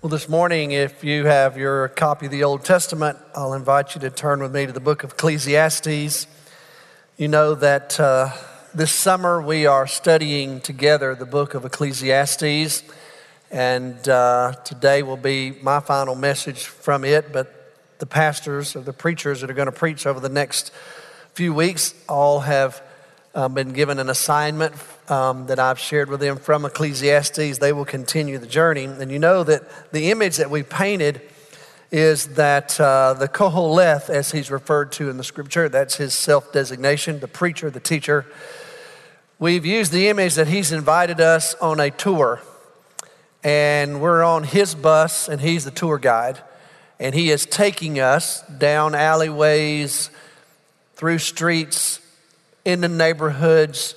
Well, 0.00 0.10
this 0.10 0.28
morning, 0.28 0.70
if 0.70 1.02
you 1.02 1.26
have 1.26 1.56
your 1.58 1.88
copy 1.88 2.26
of 2.26 2.30
the 2.30 2.44
Old 2.44 2.64
Testament, 2.64 3.18
I'll 3.34 3.54
invite 3.54 3.96
you 3.96 4.00
to 4.02 4.10
turn 4.10 4.40
with 4.40 4.54
me 4.54 4.64
to 4.64 4.70
the 4.70 4.78
book 4.78 5.02
of 5.02 5.10
Ecclesiastes. 5.10 6.28
You 7.16 7.26
know 7.26 7.56
that 7.56 7.98
uh, 7.98 8.30
this 8.72 8.92
summer 8.92 9.42
we 9.42 9.66
are 9.66 9.88
studying 9.88 10.60
together 10.60 11.16
the 11.16 11.26
book 11.26 11.54
of 11.54 11.64
Ecclesiastes, 11.64 12.84
and 13.50 14.08
uh, 14.08 14.52
today 14.64 15.02
will 15.02 15.16
be 15.16 15.58
my 15.62 15.80
final 15.80 16.14
message 16.14 16.66
from 16.66 17.04
it. 17.04 17.32
But 17.32 17.52
the 17.98 18.06
pastors 18.06 18.76
or 18.76 18.82
the 18.82 18.92
preachers 18.92 19.40
that 19.40 19.50
are 19.50 19.54
going 19.54 19.66
to 19.66 19.72
preach 19.72 20.06
over 20.06 20.20
the 20.20 20.28
next 20.28 20.70
few 21.34 21.52
weeks 21.52 21.92
all 22.08 22.38
have 22.38 22.80
uh, 23.34 23.48
been 23.48 23.72
given 23.72 23.98
an 23.98 24.10
assignment 24.10 24.76
um, 25.08 25.46
that 25.46 25.58
I've 25.58 25.78
shared 25.78 26.10
with 26.10 26.20
them 26.20 26.36
from 26.36 26.64
Ecclesiastes. 26.64 27.58
They 27.58 27.72
will 27.72 27.84
continue 27.84 28.38
the 28.38 28.46
journey. 28.46 28.84
And 28.84 29.10
you 29.10 29.18
know 29.18 29.44
that 29.44 29.92
the 29.92 30.10
image 30.10 30.36
that 30.36 30.50
we 30.50 30.62
painted 30.62 31.20
is 31.90 32.34
that 32.34 32.78
uh, 32.80 33.14
the 33.14 33.28
Koholeth, 33.28 34.10
as 34.10 34.30
he's 34.32 34.50
referred 34.50 34.92
to 34.92 35.08
in 35.08 35.16
the 35.16 35.24
scripture, 35.24 35.68
that's 35.68 35.96
his 35.96 36.12
self 36.12 36.52
designation, 36.52 37.20
the 37.20 37.28
preacher, 37.28 37.70
the 37.70 37.80
teacher. 37.80 38.26
We've 39.38 39.64
used 39.64 39.92
the 39.92 40.08
image 40.08 40.34
that 40.34 40.48
he's 40.48 40.72
invited 40.72 41.20
us 41.20 41.54
on 41.56 41.80
a 41.80 41.90
tour. 41.90 42.40
And 43.44 44.02
we're 44.02 44.24
on 44.24 44.42
his 44.42 44.74
bus, 44.74 45.28
and 45.28 45.40
he's 45.40 45.64
the 45.64 45.70
tour 45.70 45.96
guide. 45.98 46.42
And 46.98 47.14
he 47.14 47.30
is 47.30 47.46
taking 47.46 48.00
us 48.00 48.42
down 48.48 48.96
alleyways, 48.96 50.10
through 50.96 51.18
streets, 51.18 52.00
in 52.64 52.80
the 52.80 52.88
neighborhoods, 52.88 53.94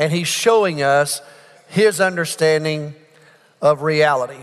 and 0.00 0.10
he's 0.10 0.28
showing 0.28 0.82
us 0.82 1.20
his 1.68 2.00
understanding 2.00 2.94
of 3.60 3.82
reality. 3.82 4.42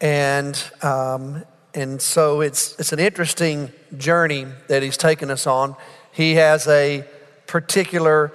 And, 0.00 0.58
um, 0.80 1.44
and 1.74 2.00
so 2.00 2.40
it's, 2.40 2.80
it's 2.80 2.90
an 2.90 2.98
interesting 2.98 3.70
journey 3.98 4.46
that 4.68 4.82
he's 4.82 4.96
taken 4.96 5.30
us 5.30 5.46
on. 5.46 5.76
He 6.10 6.36
has 6.36 6.66
a 6.68 7.04
particular 7.46 8.32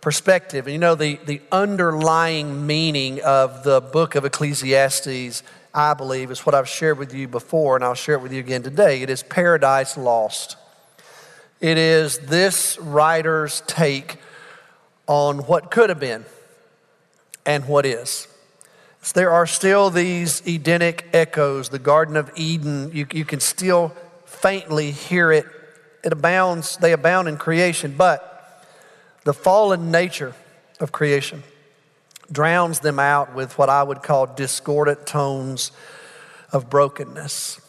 perspective. 0.00 0.66
And 0.66 0.72
you 0.72 0.78
know, 0.78 0.94
the, 0.94 1.20
the 1.26 1.42
underlying 1.52 2.66
meaning 2.66 3.20
of 3.20 3.62
the 3.62 3.82
book 3.82 4.14
of 4.14 4.24
Ecclesiastes, 4.24 5.42
I 5.74 5.92
believe, 5.92 6.30
is 6.30 6.46
what 6.46 6.54
I've 6.54 6.68
shared 6.68 6.96
with 6.96 7.12
you 7.12 7.28
before, 7.28 7.76
and 7.76 7.84
I'll 7.84 7.92
share 7.92 8.14
it 8.14 8.22
with 8.22 8.32
you 8.32 8.40
again 8.40 8.62
today. 8.62 9.02
It 9.02 9.10
is 9.10 9.22
paradise 9.22 9.98
lost. 9.98 10.56
It 11.60 11.76
is 11.76 12.20
this 12.20 12.78
writer's 12.78 13.62
take 13.66 14.16
on 15.06 15.38
what 15.38 15.70
could 15.70 15.90
have 15.90 16.00
been 16.00 16.24
and 17.44 17.66
what 17.66 17.84
is. 17.86 18.28
So 19.02 19.20
there 19.20 19.30
are 19.30 19.46
still 19.46 19.90
these 19.90 20.40
Edenic 20.46 21.08
echoes, 21.12 21.68
the 21.68 21.78
Garden 21.78 22.16
of 22.16 22.30
Eden. 22.36 22.90
You, 22.92 23.06
you 23.12 23.24
can 23.24 23.40
still 23.40 23.92
faintly 24.24 24.92
hear 24.92 25.30
it. 25.30 25.46
It 26.02 26.12
abounds, 26.12 26.78
they 26.78 26.92
abound 26.92 27.28
in 27.28 27.36
creation, 27.36 27.94
but 27.96 28.66
the 29.24 29.34
fallen 29.34 29.90
nature 29.90 30.34
of 30.80 30.92
creation 30.92 31.42
drowns 32.32 32.80
them 32.80 32.98
out 32.98 33.34
with 33.34 33.58
what 33.58 33.68
I 33.68 33.82
would 33.82 34.02
call 34.02 34.26
discordant 34.26 35.06
tones 35.06 35.70
of 36.52 36.70
brokenness. 36.70 37.60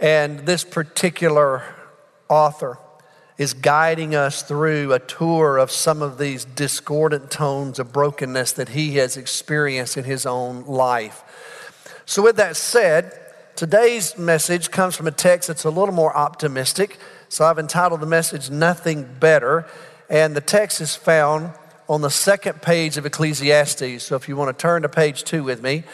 And 0.00 0.40
this 0.40 0.64
particular 0.64 1.62
author 2.28 2.78
is 3.38 3.54
guiding 3.54 4.16
us 4.16 4.42
through 4.42 4.92
a 4.92 4.98
tour 4.98 5.58
of 5.58 5.70
some 5.70 6.02
of 6.02 6.18
these 6.18 6.44
discordant 6.44 7.30
tones 7.30 7.78
of 7.78 7.92
brokenness 7.92 8.52
that 8.52 8.70
he 8.70 8.96
has 8.96 9.16
experienced 9.16 9.96
in 9.96 10.04
his 10.04 10.26
own 10.26 10.64
life. 10.66 11.22
So, 12.04 12.20
with 12.22 12.36
that 12.36 12.56
said, 12.56 13.18
today's 13.54 14.18
message 14.18 14.72
comes 14.72 14.96
from 14.96 15.06
a 15.06 15.12
text 15.12 15.46
that's 15.46 15.64
a 15.64 15.70
little 15.70 15.94
more 15.94 16.14
optimistic. 16.16 16.98
So, 17.28 17.44
I've 17.44 17.60
entitled 17.60 18.00
the 18.00 18.06
message 18.06 18.50
Nothing 18.50 19.08
Better, 19.20 19.66
and 20.10 20.34
the 20.34 20.40
text 20.40 20.80
is 20.80 20.96
found 20.96 21.52
on 21.88 22.00
the 22.00 22.10
second 22.10 22.60
page 22.60 22.96
of 22.96 23.06
Ecclesiastes. 23.06 24.02
So, 24.02 24.16
if 24.16 24.28
you 24.28 24.36
want 24.36 24.56
to 24.56 24.60
turn 24.60 24.82
to 24.82 24.88
page 24.88 25.22
two 25.22 25.44
with 25.44 25.62
me, 25.62 25.84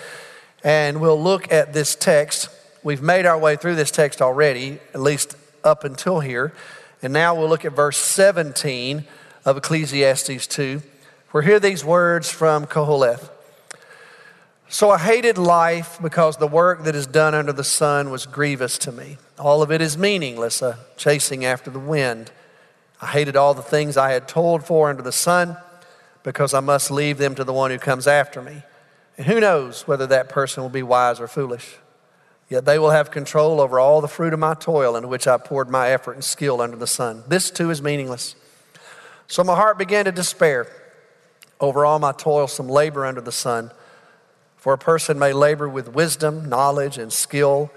and 0.63 0.99
we'll 0.99 1.23
look 1.23 1.53
at 1.53 1.75
this 1.75 1.95
text. 1.95 2.49
We've 2.83 3.03
made 3.03 3.27
our 3.27 3.39
way 3.39 3.57
through 3.57 3.75
this 3.75 3.91
text 3.91 4.23
already, 4.23 4.79
at 4.95 5.01
least 5.01 5.37
up 5.63 5.85
until 5.85 6.21
here. 6.21 6.55
And 7.05 7.13
now 7.13 7.35
we'll 7.35 7.49
look 7.49 7.65
at 7.67 7.73
verse 7.73 7.99
17 7.99 9.05
of 9.45 9.57
Ecclesiastes 9.59 10.47
2. 10.47 10.83
We'll 11.33 11.43
hear 11.43 11.61
these 11.61 11.85
words 11.85 12.31
from 12.31 12.67
Koholeth. 12.67 13.31
So 14.69 14.91
I 14.91 14.99
hated 14.99 15.37
life 15.37 15.99
because 16.03 16.39
the 16.39 16.47
work 16.47 16.85
that 16.85 16.95
is 16.95 17.07
done 17.07 17.35
under 17.35 17.53
the 17.53 17.63
sun 17.63 18.11
was 18.11 18.25
grievous 18.25 18.79
to 18.79 18.93
me. 18.93 19.19
All 19.39 19.61
of 19.61 19.71
it 19.71 19.83
is 19.83 19.99
meaningless, 19.99 20.63
a 20.63 20.79
chasing 20.97 21.45
after 21.45 21.71
the 21.71 21.79
wind. 21.79 22.33
I 23.03 23.07
hated 23.09 23.37
all 23.37 23.53
the 23.53 23.63
things 23.63 23.99
I 23.99 24.13
had 24.13 24.27
toiled 24.27 24.65
for 24.65 24.89
under 24.89 25.03
the 25.03 25.13
sun 25.13 25.59
because 26.23 26.55
I 26.55 26.61
must 26.61 26.91
leave 26.91 27.19
them 27.19 27.35
to 27.35 27.45
the 27.45 27.53
one 27.53 27.71
who 27.71 27.79
comes 27.79 28.07
after 28.07 28.41
me. 28.41 28.63
And 29.19 29.27
who 29.27 29.41
knows 29.41 29.87
whether 29.87 30.07
that 30.07 30.31
person 30.31 30.63
will 30.63 30.71
be 30.71 30.83
wise 30.83 31.21
or 31.21 31.29
foolish. 31.29 31.77
Yet 32.55 32.67
they 32.67 32.79
will 32.79 32.91
have 32.91 33.11
control 33.11 33.61
over 33.61 33.81
all 33.81 34.01
the 34.01 34.07
fruit 34.07 34.33
of 34.33 34.39
my 34.39 34.55
toil 34.55 34.95
into 34.95 35.09
which 35.09 35.27
I 35.27 35.39
poured 35.39 35.69
my 35.69 35.91
effort 35.91 36.13
and 36.13 36.23
skill 36.23 36.61
under 36.61 36.77
the 36.77 36.87
sun. 36.87 37.25
This 37.27 37.51
too 37.51 37.69
is 37.69 37.83
meaningless. 37.83 38.37
So 39.27 39.43
my 39.43 39.57
heart 39.57 39.77
began 39.77 40.05
to 40.05 40.13
despair 40.13 40.69
over 41.59 41.85
all 41.85 41.99
my 41.99 42.13
toilsome 42.13 42.69
labor 42.69 43.05
under 43.07 43.21
the 43.21 43.33
sun. 43.33 43.73
For 44.57 44.73
a 44.73 44.79
person 44.79 45.19
may 45.19 45.33
labor 45.33 45.69
with 45.69 45.95
wisdom, 45.95 46.49
knowledge, 46.49 46.97
and 46.97 47.13
skill, 47.13 47.73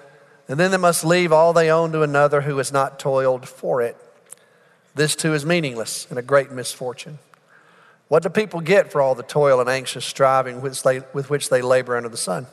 and 0.48 0.60
then 0.60 0.70
they 0.70 0.78
must 0.78 1.04
leave 1.04 1.34
all 1.34 1.54
they 1.54 1.72
own 1.72 1.92
to 1.94 2.04
another 2.04 2.42
who 2.42 2.60
has 2.60 2.72
not 2.72 3.00
toiled 3.00 3.50
for 3.50 3.82
it. 3.82 3.98
This 4.94 5.16
too 5.16 5.34
is 5.34 5.44
meaningless 5.44 6.06
and 6.12 6.20
a 6.20 6.22
great 6.22 6.52
misfortune. 6.52 7.18
What 8.10 8.22
do 8.22 8.30
people 8.30 8.60
get 8.60 8.92
for 8.92 9.02
all 9.02 9.16
the 9.16 9.24
toil 9.24 9.60
and 9.60 9.68
anxious 9.68 10.06
striving 10.06 10.62
with, 10.62 10.86
with 11.16 11.32
which 11.32 11.50
they 11.50 11.64
labor 11.64 11.98
under 11.98 12.10
the 12.10 12.16
sun? 12.16 12.46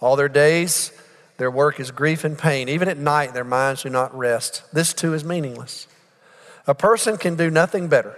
All 0.00 0.16
their 0.16 0.30
days, 0.30 0.92
their 1.40 1.50
work 1.50 1.80
is 1.80 1.90
grief 1.90 2.22
and 2.22 2.36
pain. 2.36 2.68
Even 2.68 2.86
at 2.86 2.98
night, 2.98 3.32
their 3.32 3.44
minds 3.44 3.82
do 3.82 3.88
not 3.88 4.14
rest. 4.14 4.62
This 4.74 4.92
too 4.92 5.14
is 5.14 5.24
meaningless. 5.24 5.86
A 6.66 6.74
person 6.74 7.16
can 7.16 7.34
do 7.34 7.50
nothing 7.50 7.88
better 7.88 8.14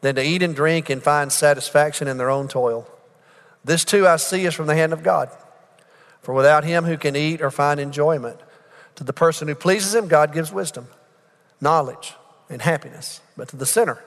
than 0.00 0.16
to 0.16 0.24
eat 0.26 0.42
and 0.42 0.52
drink 0.52 0.90
and 0.90 1.00
find 1.00 1.30
satisfaction 1.30 2.08
in 2.08 2.16
their 2.16 2.28
own 2.28 2.48
toil. 2.48 2.90
This 3.64 3.84
too 3.84 4.08
I 4.08 4.16
see 4.16 4.44
is 4.44 4.54
from 4.54 4.66
the 4.66 4.74
hand 4.74 4.92
of 4.92 5.04
God. 5.04 5.30
For 6.20 6.34
without 6.34 6.64
him 6.64 6.82
who 6.82 6.96
can 6.96 7.14
eat 7.14 7.40
or 7.40 7.52
find 7.52 7.78
enjoyment, 7.78 8.40
to 8.96 9.04
the 9.04 9.12
person 9.12 9.46
who 9.46 9.54
pleases 9.54 9.94
him, 9.94 10.08
God 10.08 10.32
gives 10.32 10.50
wisdom, 10.50 10.88
knowledge, 11.60 12.14
and 12.50 12.60
happiness. 12.60 13.20
But 13.36 13.50
to 13.50 13.56
the 13.56 13.66
sinner, 13.66 14.02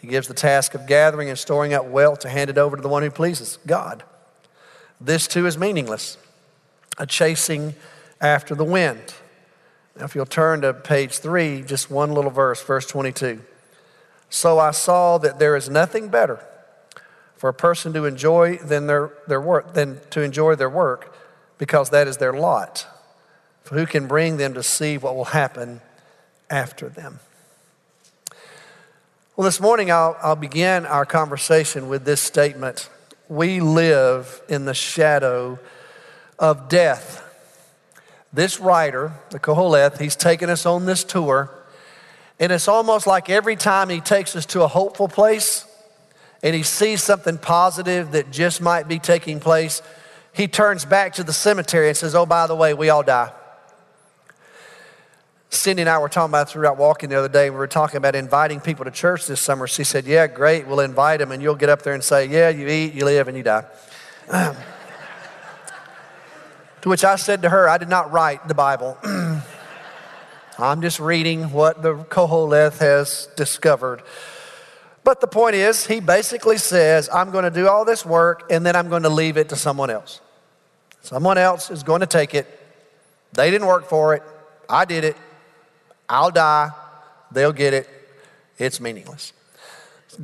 he 0.00 0.08
gives 0.08 0.26
the 0.26 0.34
task 0.34 0.74
of 0.74 0.88
gathering 0.88 1.28
and 1.28 1.38
storing 1.38 1.74
up 1.74 1.84
wealth 1.84 2.18
to 2.20 2.28
hand 2.28 2.50
it 2.50 2.58
over 2.58 2.74
to 2.74 2.82
the 2.82 2.88
one 2.88 3.04
who 3.04 3.10
pleases, 3.12 3.60
God. 3.68 4.02
This 5.00 5.28
too 5.28 5.46
is 5.46 5.56
meaningless 5.56 6.18
a 6.98 7.06
chasing 7.06 7.74
after 8.20 8.54
the 8.54 8.64
wind. 8.64 9.14
Now, 9.96 10.04
if 10.04 10.14
you'll 10.14 10.26
turn 10.26 10.62
to 10.62 10.72
page 10.72 11.18
three, 11.18 11.62
just 11.62 11.90
one 11.90 12.12
little 12.12 12.30
verse, 12.30 12.62
verse 12.62 12.86
22. 12.86 13.40
So 14.30 14.58
I 14.58 14.70
saw 14.70 15.18
that 15.18 15.38
there 15.38 15.56
is 15.56 15.68
nothing 15.68 16.08
better 16.08 16.42
for 17.36 17.50
a 17.50 17.54
person 17.54 17.92
to 17.92 18.04
enjoy 18.04 18.56
than 18.58 18.86
their, 18.86 19.12
their 19.26 19.40
work 19.40 19.74
than 19.74 20.00
to 20.10 20.22
enjoy 20.22 20.54
their 20.54 20.70
work, 20.70 21.14
because 21.58 21.90
that 21.90 22.08
is 22.08 22.16
their 22.16 22.32
lot. 22.32 22.86
For 23.62 23.74
who 23.74 23.86
can 23.86 24.06
bring 24.06 24.36
them 24.36 24.54
to 24.54 24.62
see 24.62 24.96
what 24.96 25.14
will 25.14 25.26
happen 25.26 25.80
after 26.48 26.88
them? 26.88 27.20
Well, 29.36 29.44
this 29.44 29.60
morning 29.60 29.90
I'll, 29.90 30.16
I'll 30.22 30.36
begin 30.36 30.86
our 30.86 31.04
conversation 31.04 31.88
with 31.88 32.04
this 32.04 32.20
statement 32.20 32.88
We 33.28 33.60
live 33.60 34.42
in 34.48 34.64
the 34.64 34.74
shadow 34.74 35.58
of 36.42 36.68
death. 36.68 37.20
This 38.32 38.58
writer, 38.58 39.12
the 39.30 39.38
Koholeth, 39.38 39.98
he's 39.98 40.16
taken 40.16 40.50
us 40.50 40.66
on 40.66 40.84
this 40.84 41.04
tour, 41.04 41.48
and 42.40 42.50
it's 42.50 42.66
almost 42.66 43.06
like 43.06 43.30
every 43.30 43.56
time 43.56 43.88
he 43.88 44.00
takes 44.00 44.34
us 44.34 44.44
to 44.46 44.62
a 44.62 44.68
hopeful 44.68 45.06
place 45.06 45.64
and 46.42 46.54
he 46.54 46.64
sees 46.64 47.02
something 47.02 47.38
positive 47.38 48.12
that 48.12 48.32
just 48.32 48.60
might 48.60 48.88
be 48.88 48.98
taking 48.98 49.38
place, 49.38 49.80
he 50.32 50.48
turns 50.48 50.84
back 50.84 51.12
to 51.14 51.22
the 51.22 51.32
cemetery 51.32 51.88
and 51.88 51.96
says, 51.96 52.16
Oh, 52.16 52.26
by 52.26 52.48
the 52.48 52.56
way, 52.56 52.74
we 52.74 52.90
all 52.90 53.04
die. 53.04 53.30
Cindy 55.50 55.82
and 55.82 55.88
I 55.90 55.98
were 55.98 56.08
talking 56.08 56.30
about 56.30 56.48
throughout 56.48 56.78
walking 56.78 57.10
the 57.10 57.18
other 57.18 57.28
day. 57.28 57.50
We 57.50 57.56
were 57.56 57.68
talking 57.68 57.98
about 57.98 58.16
inviting 58.16 58.58
people 58.58 58.86
to 58.86 58.90
church 58.90 59.26
this 59.26 59.38
summer. 59.38 59.68
She 59.68 59.84
said, 59.84 60.06
Yeah, 60.06 60.26
great. 60.26 60.66
We'll 60.66 60.80
invite 60.80 61.20
them. 61.20 61.30
And 61.30 61.40
you'll 61.40 61.54
get 61.54 61.68
up 61.68 61.82
there 61.82 61.94
and 61.94 62.02
say, 62.02 62.26
Yeah, 62.26 62.48
you 62.48 62.66
eat, 62.66 62.94
you 62.94 63.04
live, 63.04 63.28
and 63.28 63.36
you 63.36 63.44
die. 63.44 63.66
To 66.82 66.88
which 66.88 67.04
I 67.04 67.16
said 67.16 67.42
to 67.42 67.48
her, 67.48 67.68
I 67.68 67.78
did 67.78 67.88
not 67.88 68.12
write 68.12 68.48
the 68.48 68.54
Bible. 68.54 68.98
I'm 70.58 70.82
just 70.82 70.98
reading 70.98 71.52
what 71.52 71.80
the 71.80 71.94
Koholeth 71.94 72.78
has 72.78 73.28
discovered. 73.36 74.02
But 75.04 75.20
the 75.20 75.28
point 75.28 75.54
is, 75.54 75.86
he 75.86 76.00
basically 76.00 76.58
says, 76.58 77.08
I'm 77.12 77.30
going 77.30 77.44
to 77.44 77.50
do 77.50 77.68
all 77.68 77.84
this 77.84 78.04
work 78.04 78.50
and 78.50 78.66
then 78.66 78.74
I'm 78.74 78.88
going 78.88 79.04
to 79.04 79.08
leave 79.08 79.36
it 79.36 79.48
to 79.50 79.56
someone 79.56 79.90
else. 79.90 80.20
Someone 81.02 81.38
else 81.38 81.70
is 81.70 81.84
going 81.84 82.00
to 82.00 82.06
take 82.06 82.34
it. 82.34 82.46
They 83.32 83.50
didn't 83.50 83.66
work 83.68 83.88
for 83.88 84.14
it. 84.14 84.22
I 84.68 84.84
did 84.84 85.04
it. 85.04 85.16
I'll 86.08 86.30
die. 86.30 86.70
They'll 87.30 87.52
get 87.52 87.74
it. 87.74 87.88
It's 88.58 88.80
meaningless. 88.80 89.32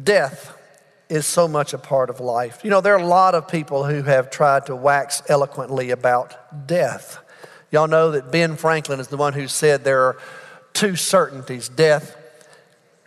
Death 0.02 0.57
is 1.08 1.26
so 1.26 1.48
much 1.48 1.72
a 1.72 1.78
part 1.78 2.10
of 2.10 2.20
life. 2.20 2.60
You 2.62 2.70
know, 2.70 2.80
there 2.80 2.94
are 2.94 3.00
a 3.00 3.06
lot 3.06 3.34
of 3.34 3.48
people 3.48 3.84
who 3.84 4.02
have 4.02 4.30
tried 4.30 4.66
to 4.66 4.76
wax 4.76 5.22
eloquently 5.28 5.90
about 5.90 6.66
death. 6.66 7.18
Y'all 7.70 7.88
know 7.88 8.10
that 8.12 8.30
Ben 8.30 8.56
Franklin 8.56 9.00
is 9.00 9.08
the 9.08 9.16
one 9.16 9.32
who 9.32 9.48
said 9.48 9.84
there 9.84 10.02
are 10.02 10.18
two 10.72 10.96
certainties 10.96 11.68
death 11.68 12.16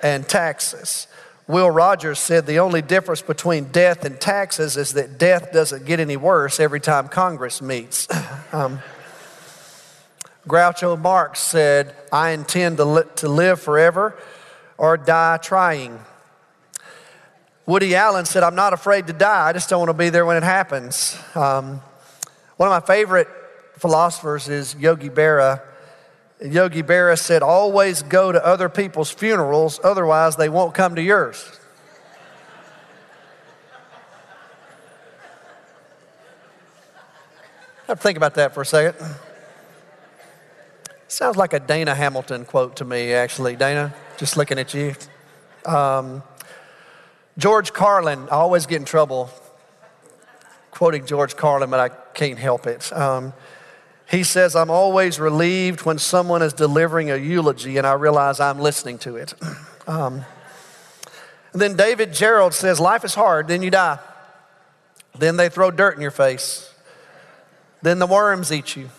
and 0.02 0.28
taxes. 0.28 1.08
Will 1.48 1.70
Rogers 1.70 2.20
said 2.20 2.46
the 2.46 2.60
only 2.60 2.82
difference 2.82 3.22
between 3.22 3.66
death 3.66 4.06
and 4.06 4.20
taxes 4.20 4.78
is 4.78 4.94
that 4.94 5.18
death 5.18 5.52
doesn't 5.52 5.86
get 5.86 6.00
any 6.00 6.18
worse 6.18 6.60
every 6.60 6.80
time 6.80 7.08
Congress 7.08 7.62
meets. 7.62 8.08
um, 8.54 8.80
Groucho 10.48 11.00
Marx 11.00 11.40
said, 11.40 11.96
I 12.12 12.32
intend 12.32 12.78
to, 12.78 12.86
li- 12.86 13.04
to 13.18 13.30
live 13.30 13.62
forever 13.62 14.18
or 14.78 14.98
die 14.98 15.38
trying. 15.38 16.00
Woody 17.72 17.96
Allen 17.96 18.26
said, 18.26 18.44
I'm 18.44 18.56
not 18.56 18.74
afraid 18.74 19.08
to 19.08 19.14
die, 19.14 19.48
I 19.48 19.54
just 19.54 19.70
don't 19.70 19.80
want 19.80 19.92
to 19.92 19.94
be 19.94 20.10
there 20.10 20.26
when 20.26 20.36
it 20.36 20.44
happens. 20.44 21.18
Um, 21.36 21.82
one 22.58 22.68
of 22.68 22.74
my 22.74 22.82
favorite 22.86 23.30
philosophers 23.78 24.50
is 24.50 24.76
Yogi 24.76 25.08
Berra. 25.08 25.62
Yogi 26.44 26.84
Berra 26.84 27.18
said, 27.18 27.42
Always 27.42 28.04
go 28.04 28.34
to 28.34 28.46
other 28.46 28.68
people's 28.68 29.10
funerals, 29.10 29.80
otherwise, 29.86 30.36
they 30.36 30.50
won't 30.50 30.74
come 30.74 30.96
to 30.96 31.02
yours. 31.02 31.50
to 37.88 37.96
think 37.96 38.18
about 38.18 38.34
that 38.34 38.54
for 38.54 38.64
a 38.64 38.66
second. 38.66 39.02
Sounds 41.08 41.38
like 41.38 41.54
a 41.54 41.60
Dana 41.62 41.96
Hamilton 41.96 42.44
quote 42.44 42.76
to 42.76 42.84
me, 42.84 43.14
actually. 43.14 43.56
Dana, 43.56 43.94
just 44.18 44.36
looking 44.36 44.60
at 44.60 44.74
you. 44.74 44.94
Um, 45.66 46.22
George 47.42 47.74
Carlin, 47.74 48.28
I 48.30 48.36
always 48.36 48.68
get 48.68 48.76
in 48.76 48.86
trouble 48.86 49.32
quoting 50.70 51.08
George 51.08 51.36
Carlin, 51.36 51.72
but 51.72 51.80
I 51.80 51.90
can't 52.14 52.38
help 52.38 52.68
it. 52.68 52.94
Um, 52.94 53.34
he 54.08 54.22
says, 54.24 54.56
I'm 54.56 54.70
always 54.70 55.20
relieved 55.20 55.82
when 55.82 55.98
someone 55.98 56.44
is 56.44 56.54
delivering 56.54 57.10
a 57.10 57.16
eulogy 57.16 57.78
and 57.78 57.88
I 57.88 57.94
realize 57.94 58.40
I'm 58.40 58.60
listening 58.60 59.00
to 59.00 59.16
it. 59.16 59.34
Um, 59.88 60.24
then 61.54 61.76
David 61.76 62.12
Gerrold 62.12 62.54
says, 62.54 62.80
Life 62.80 63.04
is 63.04 63.16
hard, 63.16 63.48
then 63.48 63.64
you 63.64 63.72
die. 63.72 63.98
Then 65.18 65.38
they 65.38 65.50
throw 65.50 65.72
dirt 65.72 65.96
in 65.96 66.02
your 66.02 66.12
face. 66.12 66.72
Then 67.82 67.98
the 67.98 68.06
worms 68.06 68.52
eat 68.52 68.76
you. 68.76 68.92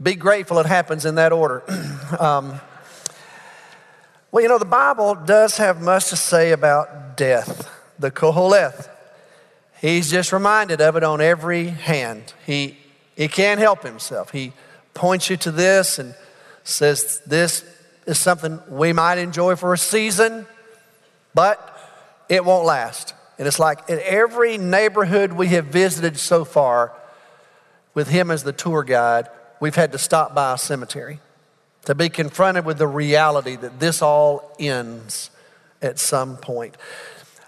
Be 0.00 0.14
grateful 0.14 0.60
it 0.60 0.66
happens 0.66 1.04
in 1.04 1.16
that 1.16 1.32
order. 1.32 1.64
um, 2.20 2.60
well, 4.34 4.42
you 4.42 4.48
know, 4.48 4.58
the 4.58 4.64
Bible 4.64 5.14
does 5.14 5.58
have 5.58 5.80
much 5.80 6.08
to 6.08 6.16
say 6.16 6.50
about 6.50 7.16
death, 7.16 7.70
the 8.00 8.10
Koholeth. 8.10 8.90
He's 9.80 10.10
just 10.10 10.32
reminded 10.32 10.80
of 10.80 10.96
it 10.96 11.04
on 11.04 11.20
every 11.20 11.68
hand. 11.68 12.34
He, 12.44 12.76
he 13.14 13.28
can't 13.28 13.60
help 13.60 13.84
himself. 13.84 14.32
He 14.32 14.52
points 14.92 15.30
you 15.30 15.36
to 15.36 15.52
this 15.52 16.00
and 16.00 16.16
says, 16.64 17.22
This 17.24 17.64
is 18.06 18.18
something 18.18 18.58
we 18.68 18.92
might 18.92 19.18
enjoy 19.18 19.54
for 19.54 19.72
a 19.72 19.78
season, 19.78 20.48
but 21.32 21.78
it 22.28 22.44
won't 22.44 22.66
last. 22.66 23.14
And 23.38 23.46
it's 23.46 23.60
like 23.60 23.88
in 23.88 24.00
every 24.02 24.58
neighborhood 24.58 25.32
we 25.32 25.46
have 25.50 25.66
visited 25.66 26.18
so 26.18 26.44
far, 26.44 26.92
with 27.94 28.08
him 28.08 28.32
as 28.32 28.42
the 28.42 28.52
tour 28.52 28.82
guide, 28.82 29.28
we've 29.60 29.76
had 29.76 29.92
to 29.92 29.98
stop 29.98 30.34
by 30.34 30.54
a 30.54 30.58
cemetery 30.58 31.20
to 31.84 31.94
be 31.94 32.08
confronted 32.08 32.64
with 32.64 32.78
the 32.78 32.86
reality 32.86 33.56
that 33.56 33.80
this 33.80 34.02
all 34.02 34.54
ends 34.58 35.30
at 35.82 35.98
some 35.98 36.36
point. 36.36 36.76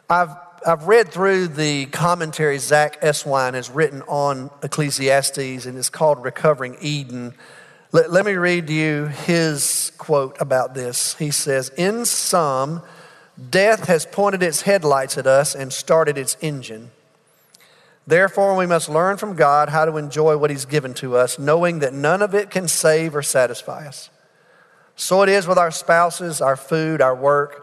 I've, 0.09 0.31
I've 0.67 0.87
read 0.87 1.09
through 1.09 1.49
the 1.49 1.87
commentary 1.87 2.59
Zack 2.59 3.01
Eswine 3.01 3.55
has 3.55 3.71
written 3.71 4.03
on 4.03 4.51
Ecclesiastes, 4.63 5.67
and 5.67 5.79
it's 5.79 5.91
called 5.91 6.23
Recovering 6.23 6.77
Eden. 6.81 7.35
Let, 7.93 8.13
let 8.13 8.27
me 8.27 8.35
read 8.35 8.69
you 8.69 9.07
his 9.07 9.93
quote 9.99 10.37
about 10.41 10.75
this. 10.75 11.15
He 11.17 11.31
says, 11.31 11.71
In 11.71 12.05
sum, 12.05 12.83
death 13.51 13.87
has 13.87 14.07
pointed 14.07 14.43
its 14.43 14.63
headlights 14.63 15.19
at 15.19 15.27
us 15.27 15.55
and 15.55 15.73
started 15.73 16.19
its 16.19 16.37
engine. 16.41 16.91
Therefore, 18.07 18.55
we 18.55 18.67
must 18.67 18.89
learn 18.89 19.17
from 19.17 19.35
God 19.35 19.69
how 19.69 19.85
to 19.85 19.97
enjoy 19.97 20.37
what 20.37 20.51
He's 20.51 20.65
given 20.65 20.95
to 20.95 21.17
us, 21.17 21.39
knowing 21.39 21.81
that 21.81 21.93
none 21.93 22.23
of 22.23 22.35
it 22.35 22.51
can 22.51 22.69
save 22.69 23.17
or 23.17 23.23
satisfy 23.23 23.87
us. 23.89 24.11
So 24.97 25.23
it 25.23 25.29
is 25.29 25.47
with 25.47 25.59
our 25.59 25.71
spouses, 25.71 26.41
our 26.41 26.57
food, 26.57 27.01
our 27.01 27.15
work, 27.15 27.63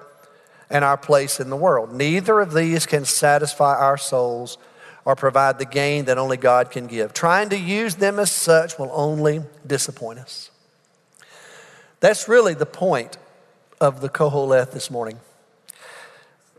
and 0.69 0.85
our 0.85 0.97
place 0.97 1.39
in 1.39 1.49
the 1.49 1.55
world. 1.55 1.93
Neither 1.93 2.39
of 2.39 2.53
these 2.53 2.85
can 2.85 3.05
satisfy 3.05 3.75
our 3.75 3.97
souls 3.97 4.57
or 5.05 5.15
provide 5.15 5.59
the 5.59 5.65
gain 5.65 6.05
that 6.05 6.17
only 6.17 6.37
God 6.37 6.71
can 6.71 6.87
give. 6.87 7.13
Trying 7.13 7.49
to 7.49 7.57
use 7.57 7.95
them 7.95 8.19
as 8.19 8.31
such 8.31 8.79
will 8.79 8.91
only 8.93 9.41
disappoint 9.65 10.19
us. 10.19 10.49
That's 11.99 12.27
really 12.27 12.53
the 12.53 12.65
point 12.65 13.17
of 13.81 14.01
the 14.01 14.09
Koholeth 14.09 14.71
this 14.71 14.89
morning 14.89 15.19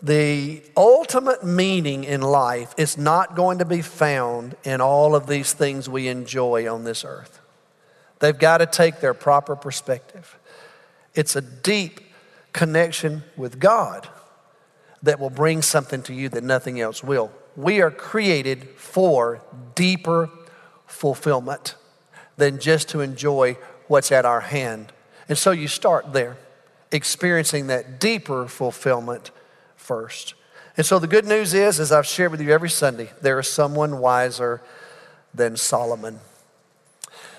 the 0.05 0.62
ultimate 0.77 1.43
meaning 1.43 2.05
in 2.05 2.20
life 2.20 2.75
is 2.77 2.99
not 2.99 3.35
going 3.35 3.59
to 3.59 3.65
be 3.65 3.81
found 3.81 4.55
in 4.62 4.82
all 4.82 5.15
of 5.15 5.27
these 5.27 5.55
things 5.55 5.88
we 5.88 6.09
enjoy 6.09 6.70
on 6.70 6.85
this 6.85 7.06
earth. 7.06 7.41
They've 8.19 8.38
got 8.38 8.59
to 8.59 8.67
take 8.67 9.00
their 9.00 9.15
proper 9.15 9.56
perspective. 9.56 10.38
It's 11.15 11.37
a 11.37 11.41
deep 11.41 12.01
connection 12.53 13.23
with 13.37 13.59
God 13.59 14.09
that 15.03 15.21
will 15.21 15.31
bring 15.31 15.63
something 15.63 16.03
to 16.03 16.15
you 16.15 16.29
that 16.31 16.43
nothing 16.43 16.81
else 16.81 17.05
will. 17.05 17.31
We 17.57 17.81
are 17.81 17.91
created 17.91 18.69
for 18.77 19.43
deeper 19.75 20.31
fulfillment 20.87 21.75
than 22.37 22.59
just 22.59 22.89
to 22.91 23.01
enjoy 23.01 23.57
what's 23.87 24.11
at 24.11 24.25
our 24.25 24.41
hand. 24.41 24.93
And 25.29 25.37
so 25.39 25.51
you 25.51 25.69
start 25.69 26.13
there, 26.13 26.37
experiencing 26.91 27.69
that 27.69 28.01
deeper 28.01 28.49
fulfillment 28.49 29.31
first. 29.77 30.35
And 30.77 30.85
so 30.85 30.99
the 30.99 31.07
good 31.07 31.27
news 31.27 31.55
is, 31.55 31.79
as 31.79 31.93
I've 31.93 32.07
shared 32.07 32.33
with 32.33 32.41
you 32.41 32.51
every 32.51 32.71
Sunday, 32.71 33.11
there 33.21 33.39
is 33.39 33.47
someone 33.47 33.99
wiser 33.99 34.61
than 35.33 35.57
Solomon. 35.57 36.19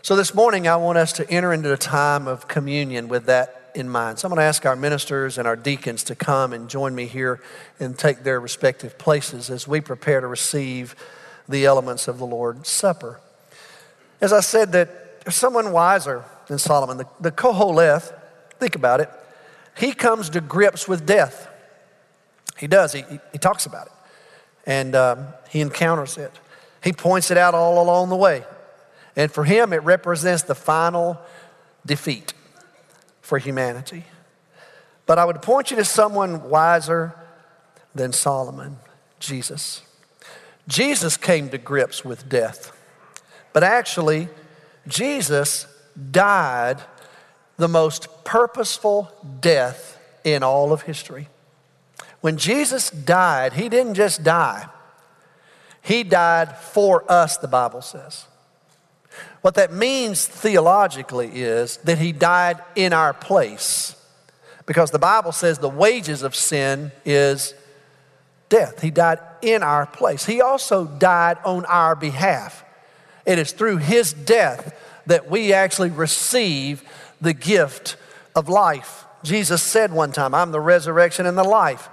So 0.01 0.15
this 0.15 0.33
morning, 0.33 0.67
I 0.67 0.75
want 0.75 0.97
us 0.97 1.11
to 1.13 1.29
enter 1.29 1.51
into 1.51 1.73
a 1.73 1.77
time 1.77 2.27
of 2.27 2.47
communion 2.47 3.07
with 3.07 3.25
that 3.25 3.64
in 3.75 3.89
mind. 3.89 4.19
So 4.19 4.27
I'm 4.27 4.29
going 4.29 4.39
to 4.39 4.43
ask 4.43 4.65
our 4.65 4.75
ministers 4.75 5.37
and 5.37 5.47
our 5.47 5.55
deacons 5.55 6.03
to 6.05 6.15
come 6.15 6.53
and 6.53 6.69
join 6.69 6.95
me 6.95 7.05
here 7.05 7.41
and 7.79 7.97
take 7.97 8.23
their 8.23 8.39
respective 8.39 8.97
places 8.97 9.49
as 9.49 9.67
we 9.67 9.81
prepare 9.81 10.21
to 10.21 10.27
receive 10.27 10.95
the 11.47 11.65
elements 11.65 12.07
of 12.07 12.17
the 12.17 12.25
Lord's 12.25 12.69
Supper. 12.69 13.19
As 14.21 14.33
I 14.33 14.39
said, 14.39 14.71
that 14.71 15.23
someone 15.29 15.71
wiser 15.71 16.23
than 16.47 16.57
Solomon. 16.57 16.97
The, 16.97 17.07
the 17.19 17.31
Koholeth, 17.31 18.13
think 18.59 18.75
about 18.75 19.01
it, 19.01 19.09
he 19.77 19.91
comes 19.91 20.29
to 20.31 20.41
grips 20.41 20.87
with 20.87 21.05
death. 21.05 21.49
He 22.57 22.67
does. 22.67 22.93
He, 22.93 23.03
he 23.31 23.37
talks 23.37 23.65
about 23.65 23.87
it. 23.87 23.93
And 24.65 24.95
um, 24.95 25.27
he 25.49 25.61
encounters 25.61 26.17
it. 26.17 26.31
He 26.83 26.93
points 26.93 27.29
it 27.29 27.37
out 27.37 27.53
all 27.53 27.83
along 27.83 28.09
the 28.09 28.15
way. 28.15 28.45
And 29.15 29.31
for 29.31 29.43
him, 29.43 29.73
it 29.73 29.83
represents 29.83 30.43
the 30.43 30.55
final 30.55 31.19
defeat 31.85 32.33
for 33.25 33.39
humanity. 33.39 34.05
But 35.07 35.17
I 35.17 35.25
would 35.25 35.41
point 35.41 35.71
you 35.71 35.77
to 35.77 35.85
someone 35.85 36.47
wiser 36.47 37.15
than 37.95 38.13
Solomon 38.13 38.77
Jesus. 39.19 39.81
Jesus 40.67 41.17
came 41.17 41.49
to 41.49 41.57
grips 41.57 42.05
with 42.05 42.29
death. 42.29 42.71
But 43.51 43.63
actually, 43.63 44.29
Jesus 44.87 45.65
died 46.11 46.81
the 47.57 47.67
most 47.67 48.07
purposeful 48.23 49.11
death 49.39 49.99
in 50.23 50.43
all 50.43 50.71
of 50.71 50.83
history. 50.83 51.27
When 52.21 52.37
Jesus 52.37 52.91
died, 52.91 53.53
he 53.53 53.69
didn't 53.69 53.95
just 53.95 54.23
die, 54.23 54.67
he 55.81 56.03
died 56.03 56.57
for 56.57 57.09
us, 57.11 57.37
the 57.37 57.47
Bible 57.47 57.81
says. 57.81 58.25
What 59.45 59.53
that 59.53 59.71
means 59.71 60.25
theologically 60.25 61.29
is 61.31 61.77
that 61.83 61.99
he 61.99 62.11
died 62.11 62.63
in 62.75 62.93
our 62.93 63.13
place. 63.13 63.95
Because 64.65 64.89
the 64.89 64.97
Bible 64.97 65.31
says 65.31 65.59
the 65.59 65.69
wages 65.69 66.23
of 66.23 66.33
sin 66.33 66.91
is 67.05 67.53
death. 68.49 68.81
He 68.81 68.89
died 68.89 69.19
in 69.43 69.61
our 69.61 69.85
place. 69.85 70.25
He 70.25 70.41
also 70.41 70.85
died 70.85 71.37
on 71.45 71.63
our 71.65 71.95
behalf. 71.95 72.65
It 73.23 73.37
is 73.37 73.51
through 73.51 73.77
his 73.77 74.13
death 74.13 74.75
that 75.05 75.29
we 75.29 75.53
actually 75.53 75.91
receive 75.91 76.83
the 77.21 77.35
gift 77.35 77.97
of 78.35 78.49
life. 78.49 79.05
Jesus 79.21 79.61
said 79.61 79.93
one 79.93 80.11
time, 80.11 80.33
I'm 80.33 80.53
the 80.53 80.59
resurrection 80.59 81.27
and 81.27 81.37
the 81.37 81.43
life. 81.43 81.87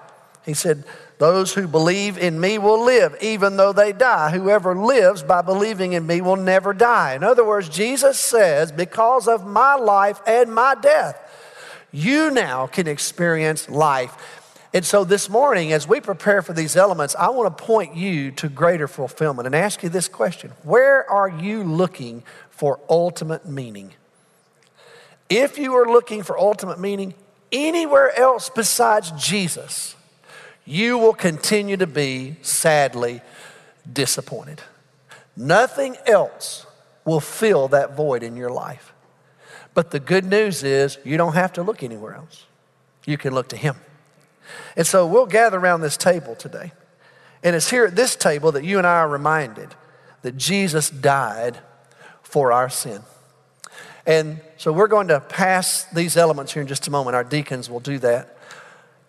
He 0.47 0.55
said, 0.55 0.85
Those 1.23 1.55
who 1.55 1.69
believe 1.69 2.19
in 2.19 2.41
me 2.41 2.59
will 2.59 2.85
live, 2.85 3.17
even 3.21 3.57
though 3.57 3.73
they 3.73 3.93
die. 3.93 4.33
Whoever 4.33 4.75
lives 4.75 5.23
by 5.23 5.41
believing 5.41 5.93
in 5.93 6.05
me 6.05 6.21
will 6.21 6.35
never 6.35 6.75
die. 6.75 7.15
In 7.15 7.23
other 7.23 7.45
words, 7.45 7.69
Jesus 7.69 8.19
says, 8.19 8.73
because 8.73 9.29
of 9.29 9.47
my 9.47 9.77
life 9.77 10.21
and 10.27 10.53
my 10.53 10.75
death, 10.75 11.17
you 11.93 12.33
now 12.33 12.67
can 12.67 12.89
experience 12.89 13.71
life. 13.71 14.17
And 14.75 14.85
so 14.85 15.05
this 15.05 15.31
morning, 15.31 15.73
as 15.73 15.87
we 15.87 16.01
prepare 16.01 16.43
for 16.43 16.55
these 16.55 16.75
elements, 16.75 17.15
I 17.15 17.29
want 17.29 17.57
to 17.57 17.65
point 17.65 17.95
you 17.95 18.33
to 18.33 18.49
greater 18.49 18.89
fulfillment 18.89 19.47
and 19.47 19.55
ask 19.55 19.85
you 19.85 19.91
this 19.91 20.09
question 20.09 20.51
Where 20.65 21.09
are 21.09 21.29
you 21.29 21.63
looking 21.63 22.25
for 22.51 22.81
ultimate 22.91 23.47
meaning? 23.47 23.93
If 25.31 25.57
you 25.57 25.75
are 25.75 25.87
looking 25.87 26.25
for 26.25 26.37
ultimate 26.37 26.81
meaning 26.81 27.15
anywhere 27.53 28.11
else 28.19 28.51
besides 28.51 29.13
Jesus, 29.13 29.95
you 30.65 30.99
will 30.99 31.15
continue 31.15 31.77
to 31.77 31.87
be 31.87 32.37
sadly 32.43 33.21
disappointed. 33.91 34.61
Nothing 35.37 35.97
else 36.07 36.67
will 37.05 37.21
fill 37.21 37.69
that 37.69 37.97
void 37.97 38.23
in 38.23 38.37
your 38.37 38.51
life. 38.51 38.93
But 39.75 39.91
the 39.91 40.01
good 40.01 40.25
news 40.25 40.63
is 40.63 40.99
you 41.05 41.17
don't 41.17 41.35
have 41.35 41.53
to 41.55 41.63
look 41.63 41.83
anywhere 41.83 42.15
else. 42.15 42.47
You 43.07 43.19
can 43.19 43.35
look 43.35 43.49
to 43.49 43.57
Him. 43.57 43.77
And 44.77 44.87
so 44.87 45.07
we'll 45.07 45.27
gather 45.27 45.59
around 45.59 45.81
this 45.81 45.97
table 45.97 46.35
today. 46.35 46.73
And 47.43 47.57
it's 47.57 47.71
here 47.71 47.87
at 47.87 47.97
this 47.97 48.15
table 48.15 48.53
that 48.53 48.65
you 48.65 48.79
and 48.79 48.87
I 48.87 48.99
are 48.99 49.09
reminded 49.09 49.75
that 50.23 50.37
Jesus 50.37 50.91
died 50.91 51.59
for 52.23 52.53
our 52.53 52.69
sin. 52.69 53.03
And 54.07 54.41
so 54.57 54.73
we're 54.73 54.89
going 54.89 55.09
to 55.09 55.21
pass 55.21 55.85
these 55.85 56.17
elements 56.17 56.53
here 56.53 56.63
in 56.63 56.69
just 56.69 56.87
a 56.87 56.91
moment. 56.91 57.17
Our 57.17 57.25
deacons 57.25 57.71
will 57.71 57.81
do 57.81 57.99
that. 58.01 58.37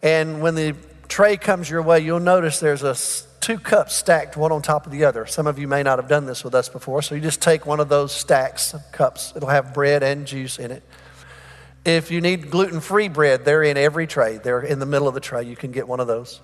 And 0.02 0.42
when 0.42 0.56
the 0.56 0.76
tray 1.14 1.38
comes 1.38 1.70
your 1.70 1.84
way, 1.84 2.00
you'll 2.00 2.20
notice 2.20 2.60
there's 2.60 2.82
a 2.82 2.96
two 3.40 3.60
cups 3.60 3.94
stacked 3.94 4.36
one 4.36 4.52
on 4.52 4.64
top 4.64 4.88
of 4.88 4.92
the 4.92 5.06
other. 5.06 5.28
Some 5.28 5.46
of 5.46 5.60
you 5.60 5.68
may 5.68 5.84
not 5.84 6.00
have 6.00 6.08
done 6.08 6.26
this 6.26 6.44
with 6.44 6.56
us 6.56 6.70
before, 6.70 7.04
so 7.04 7.14
you 7.14 7.22
just 7.22 7.40
take 7.40 7.68
one 7.68 7.80
of 7.80 7.88
those 7.88 8.12
stacks 8.12 8.74
of 8.74 8.82
cups. 8.92 9.32
It'll 9.36 9.50
have 9.50 9.76
bread 9.76 10.02
and 10.02 10.26
juice 10.26 10.58
in 10.58 10.72
it. 10.72 10.82
If 11.86 12.10
you 12.10 12.20
need 12.20 12.50
gluten 12.50 12.80
free 12.80 13.10
bread, 13.10 13.46
they're 13.46 13.62
in 13.62 13.78
every 13.78 14.08
tray. 14.08 14.40
They're 14.40 14.64
in 14.64 14.80
the 14.80 14.88
middle 14.88 15.08
of 15.08 15.14
the 15.14 15.20
tray. 15.20 15.44
You 15.44 15.56
can 15.56 15.72
get 15.72 15.88
one 15.88 16.00
of 16.00 16.08
those. 16.08 16.42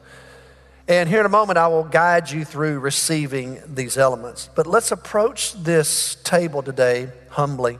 And 0.88 1.10
here 1.10 1.20
in 1.20 1.26
a 1.26 1.30
moment, 1.30 1.58
I 1.58 1.68
will 1.70 1.86
guide 1.86 2.30
you 2.30 2.46
through 2.46 2.78
receiving 2.78 3.60
these 3.66 3.98
elements. 3.98 4.52
But 4.54 4.68
let's 4.68 4.92
approach 4.92 5.54
this 5.54 6.16
table 6.24 6.62
today 6.62 7.10
humbly, 7.30 7.80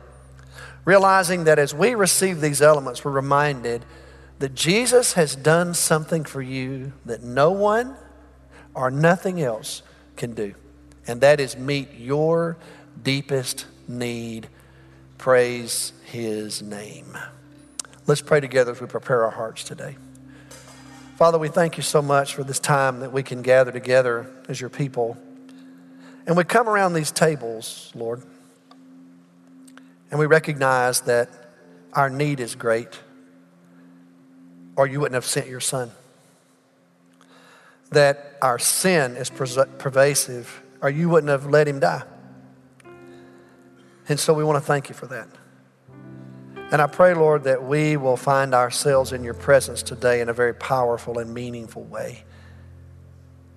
realizing 0.86 1.44
that 1.44 1.60
as 1.60 1.72
we 1.72 1.94
receive 1.94 2.42
these 2.42 2.64
elements, 2.64 3.06
we're 3.06 3.12
reminded 3.12 3.86
that 4.40 4.56
Jesus 4.56 5.14
has 5.14 5.36
done 5.36 5.74
something 5.74 6.24
for 6.24 6.42
you 6.42 6.94
that 7.06 7.22
no 7.22 7.52
one 7.52 7.96
or 8.74 8.90
nothing 8.90 9.42
else 9.42 9.82
can 10.16 10.34
do. 10.34 10.56
And 11.06 11.22
that 11.22 11.40
is 11.40 11.58
meet 11.58 11.94
your 11.96 12.58
deepest 13.02 13.66
need. 13.88 14.48
Praise 15.18 15.92
his 16.06 16.62
name. 16.62 17.18
Let's 18.08 18.22
pray 18.22 18.40
together 18.40 18.72
as 18.72 18.82
we 18.82 18.88
prepare 18.88 19.24
our 19.26 19.32
hearts 19.32 19.64
today. 19.64 19.98
Father, 21.18 21.38
we 21.38 21.50
thank 21.50 21.76
you 21.76 21.84
so 21.84 22.02
much 22.02 22.34
for 22.34 22.46
this 22.46 22.60
time 22.60 23.02
that 23.02 23.12
we 23.12 23.24
can 23.24 23.42
gather 23.42 23.72
together 23.72 24.26
as 24.48 24.62
your 24.62 24.70
people. 24.70 25.18
And 26.26 26.38
we 26.38 26.46
come 26.46 26.70
around 26.70 26.94
these 26.94 27.12
tables, 27.12 27.92
Lord, 27.94 28.22
and 30.10 30.20
we 30.20 30.28
recognize 30.28 31.02
that 31.02 31.30
our 31.92 32.10
need 32.10 32.40
is 32.40 32.56
great, 32.56 33.00
or 34.80 34.88
you 34.88 35.02
wouldn't 35.02 35.16
have 35.16 35.26
sent 35.26 35.46
your 35.48 35.60
son. 35.60 35.92
That 37.90 38.38
our 38.42 38.58
sin 38.58 39.18
is 39.18 39.30
pervasive, 39.30 40.64
or 40.82 40.90
you 40.90 41.10
wouldn't 41.10 41.30
have 41.30 41.48
let 41.48 41.68
him 41.68 41.82
die. 41.82 42.04
And 44.08 44.18
so 44.18 44.34
we 44.34 44.42
want 44.42 44.56
to 44.56 44.66
thank 44.66 44.88
you 44.88 44.96
for 44.96 45.08
that. 45.08 45.28
And 46.72 46.82
I 46.82 46.88
pray, 46.88 47.14
Lord, 47.14 47.44
that 47.44 47.62
we 47.62 47.98
will 47.98 48.16
find 48.16 48.54
ourselves 48.56 49.12
in 49.12 49.22
your 49.22 49.34
presence 49.34 49.84
today 49.84 50.22
in 50.22 50.30
a 50.30 50.34
very 50.34 50.54
powerful 50.54 51.20
and 51.20 51.34
meaningful 51.34 51.84
way. 51.84 52.24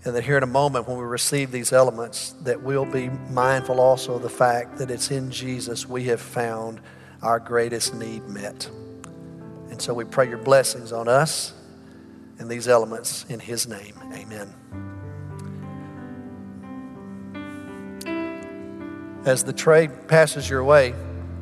And 0.05 0.17
that 0.17 0.25
here 0.25 0.37
in 0.37 0.43
a 0.43 0.49
moment, 0.49 0.88
when 0.88 0.99
we 0.99 1.05
receive 1.05 1.52
these 1.52 1.73
elements, 1.73 2.33
that 2.43 2.61
we'll 2.61 2.85
be 2.85 3.11
mindful 3.31 3.81
also 3.81 4.17
of 4.17 4.23
the 4.23 4.29
fact 4.29 4.79
that 4.79 4.91
it's 4.91 5.12
in 5.12 5.31
Jesus 5.31 5.87
we 5.87 6.02
have 6.07 6.21
found 6.21 6.81
our 7.23 7.38
greatest 7.38 7.95
need 7.95 8.25
met. 8.25 8.69
So 9.83 9.93
we 9.93 10.05
pray 10.05 10.29
your 10.29 10.39
blessings 10.39 10.93
on 10.93 11.09
us 11.09 11.53
and 12.39 12.49
these 12.49 12.69
elements 12.69 13.27
in 13.29 13.41
his 13.41 13.67
name. 13.67 13.97
Amen. 14.12 14.55
As 19.27 19.43
the 19.43 19.53
tray 19.53 19.89
passes 19.89 20.49
your 20.49 20.62
way, 20.62 20.95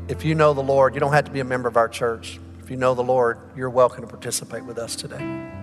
if 0.09 0.25
you 0.25 0.35
know 0.35 0.55
the 0.55 0.63
Lord, 0.63 0.95
you 0.95 1.01
don't 1.01 1.13
have 1.13 1.27
to 1.27 1.31
be 1.31 1.41
a 1.41 1.45
member 1.45 1.69
of 1.69 1.77
our 1.77 1.87
church. 1.87 2.41
If 2.63 2.71
you 2.71 2.79
know 2.79 2.95
the 2.95 3.03
Lord, 3.03 3.37
you're 3.55 3.69
welcome 3.69 4.01
to 4.05 4.09
participate 4.09 4.65
with 4.65 4.79
us 4.79 4.97
today. 4.97 5.60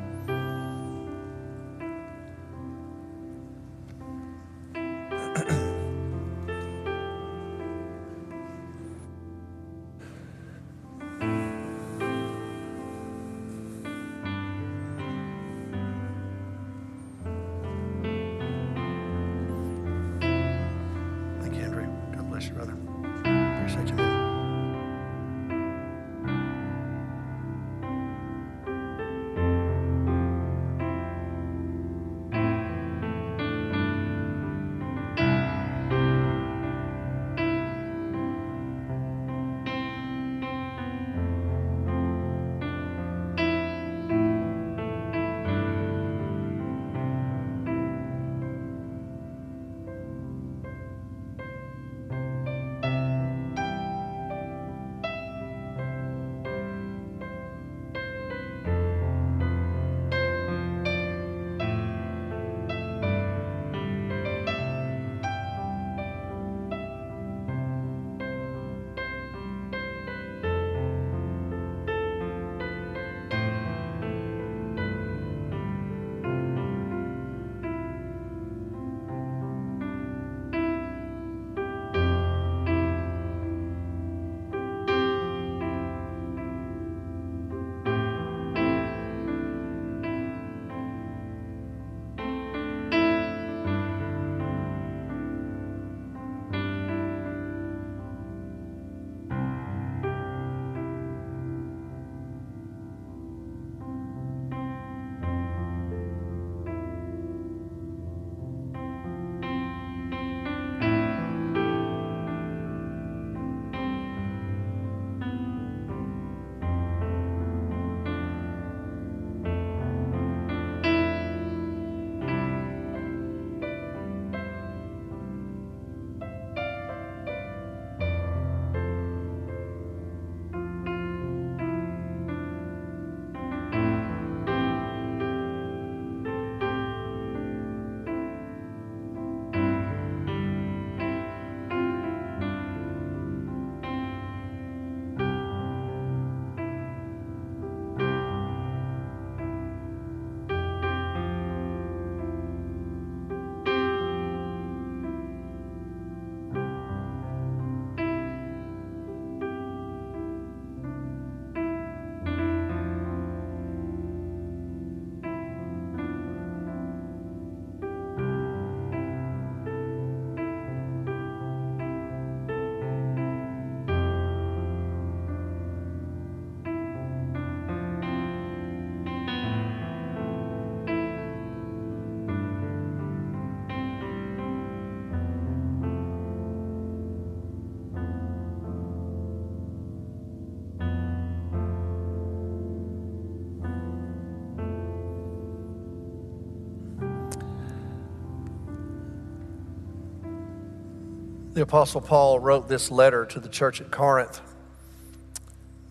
The 201.57 201.63
Apostle 201.63 202.01
Paul 202.01 202.39
wrote 202.39 202.67
this 202.67 202.91
letter 202.91 203.25
to 203.25 203.39
the 203.39 203.49
church 203.49 203.81
at 203.81 203.89
Corinth. 203.89 204.41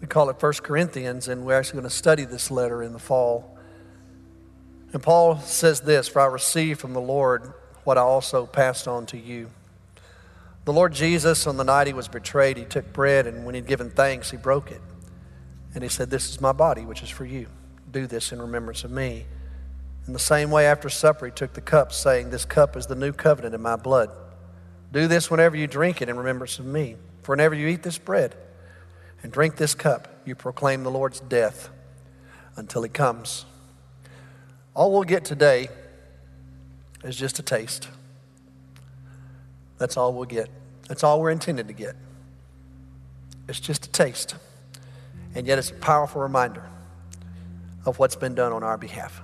We 0.00 0.06
call 0.06 0.30
it 0.30 0.40
1 0.40 0.52
Corinthians, 0.62 1.26
and 1.26 1.44
we're 1.44 1.58
actually 1.58 1.80
going 1.80 1.90
to 1.90 1.96
study 1.96 2.24
this 2.24 2.52
letter 2.52 2.84
in 2.84 2.92
the 2.92 3.00
fall. 3.00 3.58
And 4.92 5.02
Paul 5.02 5.40
says 5.40 5.80
this 5.80 6.06
For 6.06 6.20
I 6.20 6.26
received 6.26 6.78
from 6.78 6.92
the 6.92 7.00
Lord 7.00 7.52
what 7.82 7.98
I 7.98 8.02
also 8.02 8.46
passed 8.46 8.86
on 8.86 9.06
to 9.06 9.18
you. 9.18 9.50
The 10.66 10.72
Lord 10.72 10.92
Jesus, 10.92 11.48
on 11.48 11.56
the 11.56 11.64
night 11.64 11.88
he 11.88 11.92
was 11.92 12.06
betrayed, 12.06 12.58
he 12.58 12.64
took 12.64 12.92
bread, 12.92 13.26
and 13.26 13.44
when 13.44 13.56
he'd 13.56 13.66
given 13.66 13.90
thanks, 13.90 14.30
he 14.30 14.36
broke 14.36 14.70
it. 14.70 14.80
And 15.74 15.82
he 15.82 15.88
said, 15.88 16.10
This 16.10 16.30
is 16.30 16.40
my 16.40 16.52
body, 16.52 16.82
which 16.82 17.02
is 17.02 17.10
for 17.10 17.24
you. 17.24 17.48
Do 17.90 18.06
this 18.06 18.30
in 18.30 18.40
remembrance 18.40 18.84
of 18.84 18.92
me. 18.92 19.26
In 20.06 20.12
the 20.12 20.20
same 20.20 20.52
way, 20.52 20.64
after 20.64 20.88
supper, 20.88 21.26
he 21.26 21.32
took 21.32 21.54
the 21.54 21.60
cup, 21.60 21.90
saying, 21.90 22.30
This 22.30 22.44
cup 22.44 22.76
is 22.76 22.86
the 22.86 22.94
new 22.94 23.12
covenant 23.12 23.52
in 23.52 23.60
my 23.60 23.74
blood. 23.74 24.10
Do 24.96 25.08
this 25.08 25.30
whenever 25.30 25.58
you 25.58 25.66
drink 25.66 26.00
it 26.00 26.08
in 26.08 26.16
remembrance 26.16 26.58
of 26.58 26.64
me. 26.64 26.96
For 27.22 27.32
whenever 27.32 27.54
you 27.54 27.66
eat 27.66 27.82
this 27.82 27.98
bread 27.98 28.34
and 29.22 29.30
drink 29.30 29.56
this 29.56 29.74
cup, 29.74 30.08
you 30.24 30.34
proclaim 30.34 30.84
the 30.84 30.90
Lord's 30.90 31.20
death 31.20 31.68
until 32.56 32.82
he 32.82 32.88
comes. 32.88 33.44
All 34.72 34.90
we'll 34.90 35.02
get 35.02 35.22
today 35.22 35.68
is 37.04 37.14
just 37.14 37.38
a 37.38 37.42
taste. 37.42 37.90
That's 39.76 39.98
all 39.98 40.14
we'll 40.14 40.24
get. 40.24 40.48
That's 40.88 41.04
all 41.04 41.20
we're 41.20 41.30
intended 41.30 41.68
to 41.68 41.74
get. 41.74 41.94
It's 43.50 43.60
just 43.60 43.84
a 43.84 43.90
taste. 43.90 44.34
And 45.34 45.46
yet 45.46 45.58
it's 45.58 45.72
a 45.72 45.74
powerful 45.74 46.22
reminder 46.22 46.64
of 47.84 47.98
what's 47.98 48.16
been 48.16 48.34
done 48.34 48.54
on 48.54 48.62
our 48.62 48.78
behalf. 48.78 49.20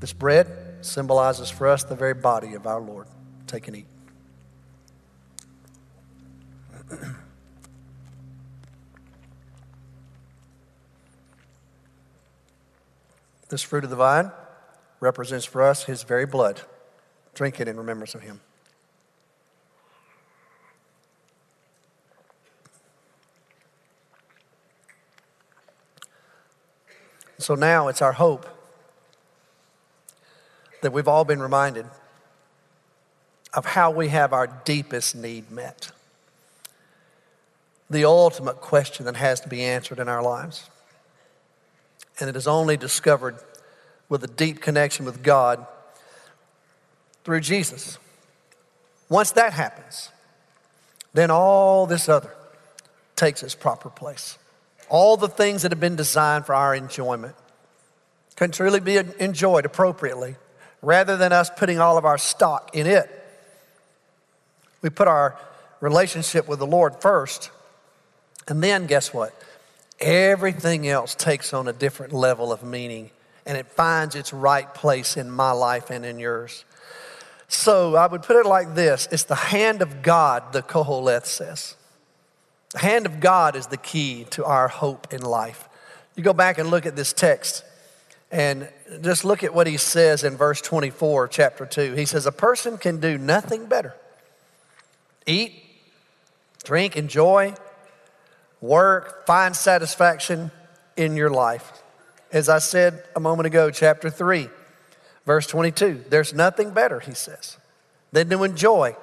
This 0.00 0.12
bread 0.12 0.48
symbolizes 0.82 1.48
for 1.48 1.66
us 1.66 1.82
the 1.82 1.96
very 1.96 2.12
body 2.12 2.52
of 2.52 2.66
our 2.66 2.82
Lord. 2.82 3.06
Take 3.46 3.68
and 3.68 3.76
eat. 3.78 3.86
this 13.48 13.62
fruit 13.62 13.84
of 13.84 13.90
the 13.90 13.96
vine 13.96 14.32
represents 15.00 15.44
for 15.44 15.62
us 15.62 15.84
his 15.84 16.02
very 16.02 16.26
blood. 16.26 16.62
Drink 17.34 17.60
it 17.60 17.68
in 17.68 17.76
remembrance 17.76 18.14
of 18.14 18.22
him. 18.22 18.40
So 27.38 27.54
now 27.56 27.88
it's 27.88 28.00
our 28.00 28.12
hope 28.12 28.48
that 30.82 30.92
we've 30.92 31.08
all 31.08 31.24
been 31.24 31.42
reminded 31.42 31.86
of 33.52 33.66
how 33.66 33.90
we 33.90 34.06
have 34.08 34.32
our 34.32 34.46
deepest 34.46 35.16
need 35.16 35.50
met 35.50 35.90
the 37.92 38.04
ultimate 38.04 38.60
question 38.60 39.06
that 39.06 39.16
has 39.16 39.40
to 39.40 39.48
be 39.48 39.62
answered 39.62 39.98
in 39.98 40.08
our 40.08 40.22
lives. 40.22 40.68
And 42.18 42.28
it 42.28 42.36
is 42.36 42.46
only 42.46 42.76
discovered 42.76 43.36
with 44.08 44.22
a 44.24 44.26
deep 44.26 44.60
connection 44.60 45.04
with 45.04 45.22
God 45.22 45.66
through 47.24 47.40
Jesus. 47.40 47.98
Once 49.08 49.32
that 49.32 49.52
happens, 49.52 50.10
then 51.14 51.30
all 51.30 51.86
this 51.86 52.08
other 52.08 52.34
takes 53.16 53.42
its 53.42 53.54
proper 53.54 53.90
place. 53.90 54.38
All 54.88 55.16
the 55.16 55.28
things 55.28 55.62
that 55.62 55.72
have 55.72 55.80
been 55.80 55.96
designed 55.96 56.46
for 56.46 56.54
our 56.54 56.74
enjoyment 56.74 57.34
can 58.36 58.50
truly 58.50 58.80
be 58.80 58.98
enjoyed 59.18 59.64
appropriately 59.64 60.36
rather 60.82 61.16
than 61.16 61.32
us 61.32 61.50
putting 61.50 61.78
all 61.78 61.96
of 61.96 62.04
our 62.04 62.18
stock 62.18 62.70
in 62.74 62.86
it. 62.86 63.08
We 64.82 64.90
put 64.90 65.08
our 65.08 65.38
relationship 65.80 66.48
with 66.48 66.58
the 66.58 66.66
Lord 66.66 67.00
first 67.00 67.50
and 68.48 68.62
then 68.62 68.86
guess 68.86 69.12
what? 69.12 69.34
Everything 70.00 70.88
else 70.88 71.14
takes 71.14 71.52
on 71.52 71.68
a 71.68 71.72
different 71.72 72.12
level 72.12 72.52
of 72.52 72.62
meaning 72.62 73.10
and 73.46 73.56
it 73.56 73.66
finds 73.66 74.14
its 74.14 74.32
right 74.32 74.72
place 74.74 75.16
in 75.16 75.30
my 75.30 75.52
life 75.52 75.90
and 75.90 76.04
in 76.04 76.18
yours. 76.18 76.64
So 77.48 77.96
I 77.96 78.06
would 78.06 78.22
put 78.22 78.36
it 78.36 78.46
like 78.46 78.74
this 78.74 79.08
it's 79.10 79.24
the 79.24 79.34
hand 79.34 79.82
of 79.82 80.02
God, 80.02 80.52
the 80.52 80.62
Koholeth 80.62 81.26
says. 81.26 81.76
The 82.72 82.78
hand 82.78 83.04
of 83.04 83.20
God 83.20 83.54
is 83.54 83.66
the 83.66 83.76
key 83.76 84.24
to 84.30 84.44
our 84.44 84.68
hope 84.68 85.12
in 85.12 85.20
life. 85.20 85.68
You 86.16 86.22
go 86.22 86.32
back 86.32 86.58
and 86.58 86.70
look 86.70 86.86
at 86.86 86.96
this 86.96 87.12
text 87.12 87.64
and 88.30 88.68
just 89.02 89.26
look 89.26 89.44
at 89.44 89.54
what 89.54 89.66
he 89.66 89.76
says 89.76 90.24
in 90.24 90.38
verse 90.38 90.62
24, 90.62 91.28
chapter 91.28 91.66
2. 91.66 91.92
He 91.92 92.06
says, 92.06 92.24
A 92.24 92.32
person 92.32 92.78
can 92.78 92.98
do 92.98 93.18
nothing 93.18 93.66
better. 93.66 93.94
Eat, 95.26 95.52
drink, 96.64 96.96
enjoy, 96.96 97.54
work, 98.62 99.26
find 99.26 99.54
satisfaction 99.54 100.50
in 100.96 101.16
your 101.16 101.28
life. 101.28 101.82
As 102.32 102.48
I 102.48 102.60
said 102.60 103.04
a 103.14 103.20
moment 103.20 103.46
ago, 103.46 103.70
chapter 103.70 104.08
3, 104.08 104.48
verse 105.26 105.46
22, 105.46 106.04
there's 106.08 106.32
nothing 106.32 106.70
better, 106.70 107.00
he 107.00 107.12
says, 107.12 107.58
than 108.12 108.30
to 108.30 108.44
enjoy 108.44 108.96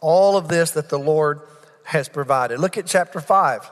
all 0.00 0.36
of 0.36 0.48
this 0.48 0.72
that 0.72 0.90
the 0.90 0.98
Lord 0.98 1.40
has 1.84 2.08
provided. 2.08 2.58
Look 2.58 2.76
at 2.76 2.86
chapter 2.86 3.20
5 3.20 3.70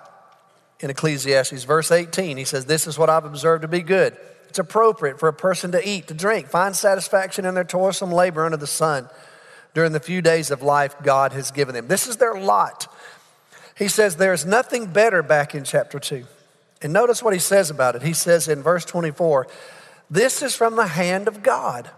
in 0.80 0.90
Ecclesiastes, 0.90 1.64
verse 1.64 1.90
18. 1.90 2.38
He 2.38 2.44
says, 2.44 2.64
This 2.64 2.86
is 2.86 2.98
what 2.98 3.10
I've 3.10 3.24
observed 3.24 3.62
to 3.62 3.68
be 3.68 3.82
good. 3.82 4.16
It's 4.48 4.58
appropriate 4.58 5.20
for 5.20 5.28
a 5.28 5.34
person 5.34 5.72
to 5.72 5.88
eat, 5.88 6.08
to 6.08 6.14
drink, 6.14 6.48
find 6.48 6.74
satisfaction 6.74 7.44
in 7.44 7.54
their 7.54 7.64
toilsome 7.64 8.12
labor 8.12 8.44
under 8.44 8.56
the 8.56 8.66
sun 8.66 9.08
during 9.74 9.92
the 9.92 10.00
few 10.00 10.22
days 10.22 10.50
of 10.50 10.62
life 10.62 10.94
God 11.02 11.32
has 11.32 11.50
given 11.50 11.74
them. 11.74 11.88
This 11.88 12.06
is 12.06 12.16
their 12.16 12.34
lot. 12.34 12.88
He 13.76 13.88
says 13.88 14.16
there's 14.16 14.46
nothing 14.46 14.86
better 14.86 15.22
back 15.22 15.54
in 15.54 15.64
chapter 15.64 15.98
2. 15.98 16.24
And 16.82 16.92
notice 16.92 17.22
what 17.22 17.34
he 17.34 17.40
says 17.40 17.70
about 17.70 17.96
it. 17.96 18.02
He 18.02 18.12
says 18.12 18.48
in 18.48 18.62
verse 18.62 18.84
24, 18.84 19.46
This 20.10 20.42
is 20.42 20.54
from 20.54 20.76
the 20.76 20.86
hand 20.86 21.28
of 21.28 21.42
God. 21.42 21.90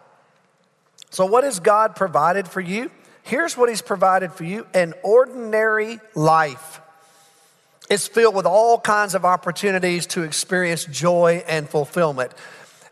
So, 1.10 1.24
what 1.24 1.44
has 1.44 1.60
God 1.60 1.96
provided 1.96 2.48
for 2.48 2.60
you? 2.60 2.90
Here's 3.22 3.56
what 3.56 3.68
he's 3.68 3.82
provided 3.82 4.32
for 4.32 4.44
you 4.44 4.66
an 4.74 4.94
ordinary 5.02 6.00
life. 6.14 6.80
It's 7.90 8.06
filled 8.06 8.34
with 8.34 8.46
all 8.46 8.78
kinds 8.78 9.14
of 9.14 9.24
opportunities 9.24 10.06
to 10.08 10.22
experience 10.22 10.84
joy 10.84 11.42
and 11.48 11.68
fulfillment. 11.68 12.32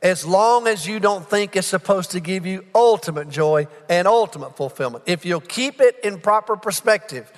As 0.02 0.24
long 0.24 0.66
as 0.66 0.86
you 0.86 1.00
don't 1.00 1.28
think 1.28 1.56
it's 1.56 1.66
supposed 1.66 2.12
to 2.12 2.20
give 2.20 2.46
you 2.46 2.64
ultimate 2.74 3.28
joy 3.28 3.66
and 3.88 4.06
ultimate 4.06 4.56
fulfillment. 4.56 5.04
If 5.06 5.26
you'll 5.26 5.40
keep 5.40 5.80
it 5.80 5.98
in 6.04 6.20
proper 6.20 6.56
perspective, 6.56 7.30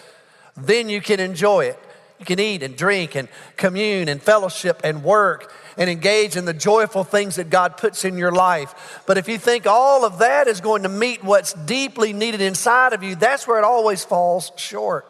then 0.66 0.88
you 0.88 1.00
can 1.00 1.20
enjoy 1.20 1.66
it. 1.66 1.78
You 2.18 2.26
can 2.26 2.40
eat 2.40 2.62
and 2.62 2.76
drink 2.76 3.14
and 3.14 3.28
commune 3.56 4.08
and 4.08 4.20
fellowship 4.20 4.80
and 4.82 5.04
work 5.04 5.52
and 5.76 5.88
engage 5.88 6.36
in 6.36 6.44
the 6.44 6.52
joyful 6.52 7.04
things 7.04 7.36
that 7.36 7.48
God 7.48 7.76
puts 7.76 8.04
in 8.04 8.18
your 8.18 8.32
life. 8.32 9.02
But 9.06 9.18
if 9.18 9.28
you 9.28 9.38
think 9.38 9.66
all 9.66 10.04
of 10.04 10.18
that 10.18 10.48
is 10.48 10.60
going 10.60 10.82
to 10.82 10.88
meet 10.88 11.22
what's 11.22 11.52
deeply 11.52 12.12
needed 12.12 12.40
inside 12.40 12.92
of 12.92 13.04
you, 13.04 13.14
that's 13.14 13.46
where 13.46 13.58
it 13.58 13.64
always 13.64 14.04
falls 14.04 14.50
short. 14.56 15.06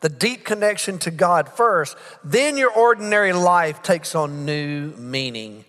The 0.00 0.08
deep 0.08 0.44
connection 0.44 0.98
to 1.00 1.10
God 1.10 1.48
first, 1.48 1.96
then 2.22 2.56
your 2.56 2.70
ordinary 2.70 3.32
life 3.32 3.82
takes 3.82 4.14
on 4.14 4.44
new 4.44 4.92
meaning. 4.96 5.64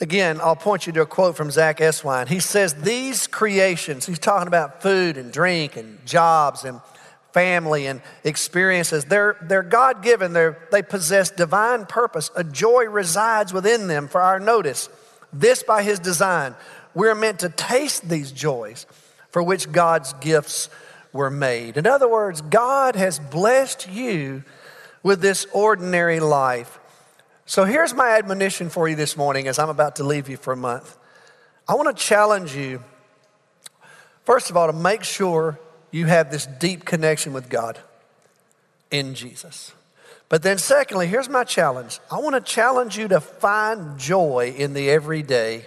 Again, 0.00 0.40
I'll 0.40 0.56
point 0.56 0.86
you 0.86 0.94
to 0.94 1.02
a 1.02 1.06
quote 1.06 1.36
from 1.36 1.50
Zack 1.50 1.80
Eswine. 1.80 2.26
He 2.26 2.40
says, 2.40 2.72
These 2.72 3.26
creations, 3.26 4.06
he's 4.06 4.18
talking 4.18 4.48
about 4.48 4.80
food 4.80 5.18
and 5.18 5.30
drink 5.30 5.76
and 5.76 6.04
jobs 6.06 6.64
and 6.64 6.80
family 7.32 7.86
and 7.86 8.02
experiences. 8.24 9.04
They're, 9.04 9.36
they're 9.42 9.62
God 9.62 10.02
given, 10.02 10.32
they 10.32 10.82
possess 10.82 11.30
divine 11.30 11.86
purpose. 11.86 12.30
A 12.36 12.44
joy 12.44 12.84
resides 12.84 13.52
within 13.52 13.86
them 13.86 14.08
for 14.08 14.20
our 14.20 14.40
notice. 14.40 14.88
This 15.32 15.62
by 15.62 15.82
His 15.82 15.98
design. 15.98 16.54
We're 16.94 17.14
meant 17.14 17.40
to 17.40 17.48
taste 17.48 18.08
these 18.08 18.32
joys 18.32 18.86
for 19.30 19.42
which 19.42 19.70
God's 19.70 20.12
gifts 20.14 20.68
were 21.12 21.30
made. 21.30 21.76
In 21.76 21.86
other 21.86 22.08
words, 22.08 22.40
God 22.40 22.96
has 22.96 23.18
blessed 23.18 23.88
you 23.88 24.44
with 25.02 25.20
this 25.20 25.46
ordinary 25.52 26.20
life. 26.20 26.78
So 27.46 27.64
here's 27.64 27.94
my 27.94 28.10
admonition 28.10 28.68
for 28.68 28.88
you 28.88 28.96
this 28.96 29.16
morning 29.16 29.48
as 29.48 29.58
I'm 29.58 29.70
about 29.70 29.96
to 29.96 30.04
leave 30.04 30.28
you 30.28 30.36
for 30.36 30.52
a 30.52 30.56
month. 30.56 30.96
I 31.68 31.74
want 31.74 31.96
to 31.96 32.04
challenge 32.04 32.54
you, 32.54 32.82
first 34.24 34.50
of 34.50 34.56
all, 34.56 34.66
to 34.66 34.72
make 34.72 35.04
sure 35.04 35.58
you 35.90 36.06
have 36.06 36.30
this 36.30 36.46
deep 36.46 36.84
connection 36.84 37.32
with 37.32 37.48
God 37.48 37.78
in 38.90 39.14
Jesus. 39.14 39.72
But 40.28 40.42
then, 40.42 40.58
secondly, 40.58 41.08
here's 41.08 41.28
my 41.28 41.44
challenge 41.44 41.98
I 42.10 42.18
want 42.18 42.34
to 42.34 42.40
challenge 42.40 42.96
you 42.96 43.08
to 43.08 43.20
find 43.20 43.98
joy 43.98 44.54
in 44.56 44.72
the 44.72 44.90
everyday. 44.90 45.66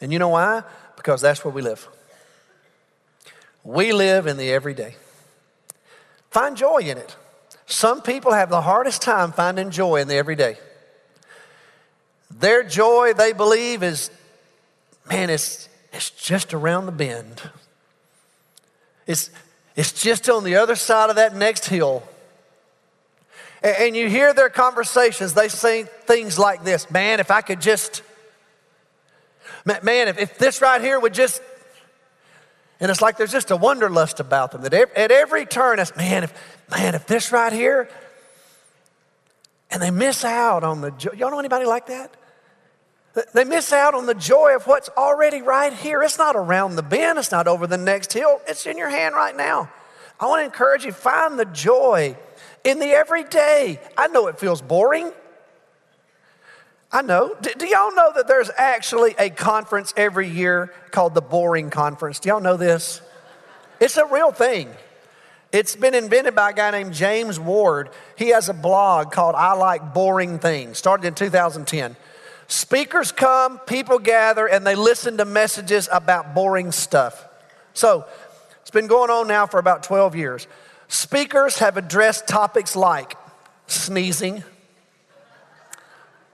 And 0.00 0.12
you 0.12 0.18
know 0.18 0.28
why? 0.28 0.62
Because 0.96 1.20
that's 1.20 1.44
where 1.44 1.52
we 1.52 1.62
live. 1.62 1.88
We 3.64 3.92
live 3.92 4.26
in 4.26 4.36
the 4.36 4.50
everyday. 4.50 4.96
Find 6.30 6.56
joy 6.56 6.78
in 6.78 6.98
it. 6.98 7.16
Some 7.66 8.02
people 8.02 8.32
have 8.32 8.50
the 8.50 8.62
hardest 8.62 9.02
time 9.02 9.32
finding 9.32 9.70
joy 9.70 9.96
in 9.96 10.08
the 10.08 10.16
everyday. 10.16 10.58
Their 12.30 12.62
joy, 12.64 13.12
they 13.12 13.32
believe, 13.32 13.82
is 13.82 14.10
man, 15.08 15.30
it's, 15.30 15.68
it's 15.92 16.10
just 16.10 16.54
around 16.54 16.86
the 16.86 16.92
bend. 16.92 17.42
It's, 19.06 19.30
It's 19.74 19.92
just 19.92 20.28
on 20.28 20.44
the 20.44 20.56
other 20.56 20.76
side 20.76 21.10
of 21.10 21.16
that 21.16 21.34
next 21.34 21.66
hill. 21.66 22.02
And 23.62 23.96
you 23.96 24.08
hear 24.08 24.34
their 24.34 24.50
conversations. 24.50 25.34
They 25.34 25.48
say 25.48 25.84
things 25.84 26.38
like 26.38 26.64
this 26.64 26.90
Man, 26.90 27.20
if 27.20 27.30
I 27.30 27.42
could 27.42 27.60
just, 27.60 28.02
man, 29.64 30.08
if, 30.08 30.18
if 30.18 30.38
this 30.38 30.60
right 30.60 30.80
here 30.80 30.98
would 30.98 31.14
just, 31.14 31.40
and 32.80 32.90
it's 32.90 33.00
like 33.00 33.16
there's 33.16 33.32
just 33.32 33.52
a 33.52 33.56
wonderlust 33.56 34.18
about 34.18 34.50
them 34.50 34.62
that 34.62 34.74
at 34.74 35.10
every 35.12 35.46
turn, 35.46 35.78
it's 35.78 35.94
man, 35.96 36.24
if, 36.24 36.34
man, 36.70 36.94
if 36.96 37.06
this 37.06 37.30
right 37.30 37.52
here, 37.52 37.88
and 39.70 39.80
they 39.80 39.90
miss 39.90 40.24
out 40.24 40.64
on 40.64 40.80
the 40.80 40.90
joy. 40.90 41.12
Y'all 41.16 41.30
know 41.30 41.38
anybody 41.38 41.64
like 41.64 41.86
that? 41.86 42.14
They 43.34 43.44
miss 43.44 43.72
out 43.72 43.94
on 43.94 44.06
the 44.06 44.14
joy 44.14 44.56
of 44.56 44.66
what's 44.66 44.88
already 44.90 45.42
right 45.42 45.72
here. 45.72 46.02
It's 46.02 46.16
not 46.16 46.34
around 46.34 46.76
the 46.76 46.82
bend, 46.82 47.18
it's 47.18 47.30
not 47.30 47.46
over 47.46 47.66
the 47.66 47.76
next 47.76 48.12
hill, 48.12 48.40
it's 48.46 48.66
in 48.66 48.78
your 48.78 48.88
hand 48.88 49.14
right 49.14 49.36
now. 49.36 49.70
I 50.18 50.26
want 50.26 50.40
to 50.40 50.44
encourage 50.44 50.84
you 50.84 50.92
find 50.92 51.38
the 51.38 51.44
joy 51.44 52.16
in 52.64 52.78
the 52.78 52.86
everyday. 52.86 53.80
I 53.96 54.06
know 54.06 54.28
it 54.28 54.38
feels 54.38 54.62
boring. 54.62 55.12
I 56.90 57.02
know. 57.02 57.34
Do, 57.40 57.50
do, 57.56 57.66
y'all 57.66 57.94
know 57.94 58.12
that 58.14 58.28
there's 58.28 58.50
actually 58.56 59.14
a 59.18 59.30
conference 59.30 59.94
every 59.96 60.28
year 60.28 60.72
called 60.90 61.14
the 61.14 61.22
Boring 61.22 61.70
Conference? 61.70 62.20
Do 62.20 62.28
y'all 62.28 62.40
know 62.40 62.58
this? 62.58 63.00
It's 63.80 63.96
a 63.96 64.04
real 64.06 64.30
thing. 64.30 64.68
It's 65.52 65.74
been 65.74 65.94
invented 65.94 66.34
by 66.34 66.50
a 66.50 66.52
guy 66.52 66.70
named 66.70 66.92
James 66.92 67.40
Ward. 67.40 67.90
He 68.16 68.28
has 68.28 68.48
a 68.48 68.54
blog 68.54 69.10
called 69.10 69.34
I 69.34 69.54
Like 69.54 69.94
Boring 69.94 70.38
Things, 70.38 70.78
started 70.78 71.06
in 71.06 71.14
2010. 71.14 71.96
Speakers 72.52 73.12
come, 73.12 73.58
people 73.60 73.98
gather, 73.98 74.46
and 74.46 74.66
they 74.66 74.74
listen 74.74 75.16
to 75.16 75.24
messages 75.24 75.88
about 75.90 76.34
boring 76.34 76.70
stuff. 76.70 77.26
So, 77.72 78.04
it's 78.60 78.70
been 78.70 78.88
going 78.88 79.08
on 79.08 79.26
now 79.26 79.46
for 79.46 79.58
about 79.58 79.84
12 79.84 80.14
years. 80.14 80.46
Speakers 80.86 81.60
have 81.60 81.78
addressed 81.78 82.28
topics 82.28 82.76
like 82.76 83.16
sneezing, 83.68 84.44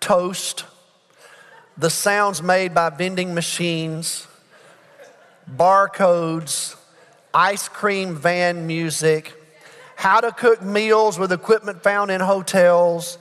toast, 0.01 0.65
the 1.77 1.89
sounds 1.89 2.43
made 2.43 2.75
by 2.75 2.91
vending 2.91 3.33
machines, 3.33 4.27
barcodes, 5.49 6.75
ice 7.33 7.69
cream 7.69 8.17
van 8.17 8.67
music, 8.67 9.35
how 9.95 10.21
to 10.21 10.33
cook 10.33 10.63
meals 10.63 11.17
with 11.17 11.31
equipment 11.31 11.81
found 11.85 12.11
in 12.11 12.21
hotels, 12.21 13.19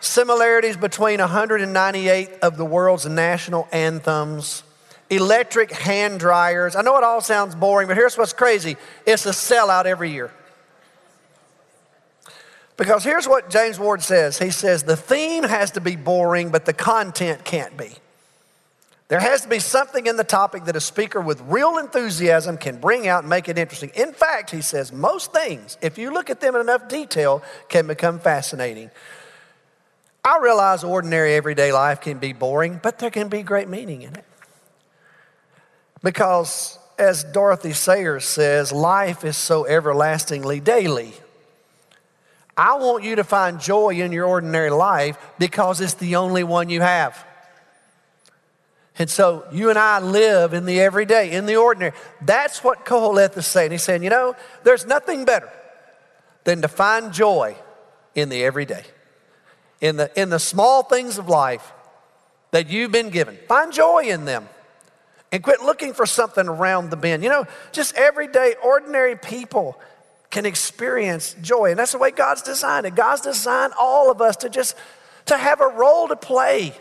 similarities 0.00 0.76
between 0.76 1.20
198 1.20 2.30
of 2.42 2.56
the 2.56 2.64
world's 2.64 3.06
national 3.06 3.68
anthems, 3.70 4.62
electric 5.10 5.70
hand 5.70 6.18
dryers. 6.18 6.74
I 6.74 6.82
know 6.82 6.96
it 6.96 7.04
all 7.04 7.20
sounds 7.20 7.54
boring, 7.54 7.86
but 7.86 7.96
here's 7.96 8.16
what's 8.16 8.32
crazy 8.32 8.76
it's 9.06 9.26
a 9.26 9.30
sellout 9.30 9.84
every 9.84 10.10
year. 10.10 10.30
Because 12.76 13.04
here's 13.04 13.28
what 13.28 13.50
James 13.50 13.78
Ward 13.78 14.02
says 14.02 14.38
He 14.38 14.50
says, 14.50 14.84
the 14.84 14.96
theme 14.96 15.44
has 15.44 15.72
to 15.72 15.80
be 15.80 15.96
boring, 15.96 16.50
but 16.50 16.64
the 16.64 16.72
content 16.72 17.44
can't 17.44 17.76
be. 17.76 17.90
There 19.08 19.18
has 19.18 19.42
to 19.42 19.48
be 19.48 19.58
something 19.58 20.06
in 20.06 20.16
the 20.16 20.24
topic 20.24 20.66
that 20.66 20.76
a 20.76 20.80
speaker 20.80 21.20
with 21.20 21.40
real 21.42 21.78
enthusiasm 21.78 22.56
can 22.56 22.78
bring 22.78 23.08
out 23.08 23.24
and 23.24 23.28
make 23.28 23.48
it 23.48 23.58
interesting. 23.58 23.90
In 23.96 24.12
fact, 24.12 24.52
he 24.52 24.60
says, 24.60 24.92
most 24.92 25.32
things, 25.32 25.76
if 25.82 25.98
you 25.98 26.12
look 26.12 26.30
at 26.30 26.40
them 26.40 26.54
in 26.54 26.60
enough 26.60 26.88
detail, 26.88 27.42
can 27.68 27.88
become 27.88 28.20
fascinating. 28.20 28.88
I 30.24 30.38
realize 30.38 30.84
ordinary 30.84 31.34
everyday 31.34 31.72
life 31.72 32.00
can 32.00 32.18
be 32.18 32.32
boring, 32.32 32.80
but 32.82 32.98
there 32.98 33.10
can 33.10 33.28
be 33.28 33.42
great 33.42 33.68
meaning 33.68 34.02
in 34.02 34.14
it. 34.14 34.24
Because, 36.02 36.78
as 36.98 37.24
Dorothy 37.24 37.72
Sayers 37.72 38.24
says, 38.24 38.72
life 38.72 39.24
is 39.24 39.36
so 39.36 39.66
everlastingly 39.66 40.60
daily. 40.60 41.14
I 42.56 42.74
want 42.74 43.04
you 43.04 43.16
to 43.16 43.24
find 43.24 43.60
joy 43.60 44.00
in 44.00 44.12
your 44.12 44.26
ordinary 44.26 44.70
life 44.70 45.16
because 45.38 45.80
it's 45.80 45.94
the 45.94 46.16
only 46.16 46.44
one 46.44 46.68
you 46.68 46.82
have. 46.82 47.26
And 48.98 49.08
so 49.08 49.46
you 49.50 49.70
and 49.70 49.78
I 49.78 50.00
live 50.00 50.52
in 50.52 50.66
the 50.66 50.78
everyday, 50.80 51.30
in 51.30 51.46
the 51.46 51.56
ordinary. 51.56 51.92
That's 52.20 52.62
what 52.62 52.84
Koheleth 52.84 53.34
is 53.38 53.46
saying. 53.46 53.70
He's 53.70 53.82
saying, 53.82 54.02
you 54.02 54.10
know, 54.10 54.36
there's 54.62 54.84
nothing 54.84 55.24
better 55.24 55.50
than 56.44 56.60
to 56.60 56.68
find 56.68 57.10
joy 57.10 57.56
in 58.14 58.28
the 58.28 58.44
everyday, 58.44 58.84
in 59.80 59.96
the, 59.96 60.10
in 60.20 60.30
the 60.30 60.38
small 60.38 60.82
things 60.82 61.18
of 61.18 61.28
life 61.28 61.72
that 62.50 62.68
you've 62.68 62.92
been 62.92 63.10
given. 63.10 63.38
Find 63.48 63.72
joy 63.72 64.04
in 64.04 64.24
them 64.24 64.48
and 65.32 65.42
quit 65.42 65.60
looking 65.62 65.92
for 65.92 66.06
something 66.06 66.48
around 66.48 66.90
the 66.90 66.96
bend. 66.96 67.22
You 67.22 67.30
know, 67.30 67.46
just 67.72 67.94
everyday, 67.96 68.54
ordinary 68.62 69.16
people 69.16 69.80
can 70.30 70.46
experience 70.46 71.34
joy. 71.40 71.70
And 71.70 71.78
that's 71.78 71.92
the 71.92 71.98
way 71.98 72.10
God's 72.10 72.42
designed 72.42 72.86
it. 72.86 72.94
God's 72.94 73.22
designed 73.22 73.72
all 73.78 74.10
of 74.10 74.20
us 74.20 74.36
to 74.36 74.48
just 74.48 74.76
to 75.26 75.36
have 75.36 75.60
a 75.60 75.68
role 75.68 76.08
to 76.08 76.16
play. 76.16 76.74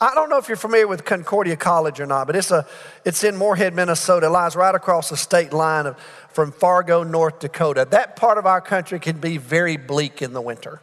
I 0.00 0.14
don't 0.14 0.30
know 0.30 0.38
if 0.38 0.48
you're 0.48 0.56
familiar 0.56 0.86
with 0.86 1.04
Concordia 1.04 1.56
College 1.56 1.98
or 1.98 2.06
not, 2.06 2.28
but 2.28 2.36
it's, 2.36 2.52
a, 2.52 2.66
it's 3.04 3.24
in 3.24 3.36
Moorhead, 3.36 3.74
Minnesota. 3.74 4.26
It 4.26 4.30
lies 4.30 4.54
right 4.54 4.74
across 4.74 5.10
the 5.10 5.16
state 5.16 5.52
line 5.52 5.86
of, 5.86 5.98
from 6.30 6.52
Fargo, 6.52 7.02
North 7.02 7.40
Dakota. 7.40 7.86
That 7.90 8.14
part 8.14 8.38
of 8.38 8.46
our 8.46 8.60
country 8.60 9.00
can 9.00 9.18
be 9.18 9.38
very 9.38 9.76
bleak 9.76 10.22
in 10.22 10.34
the 10.34 10.40
winter. 10.40 10.80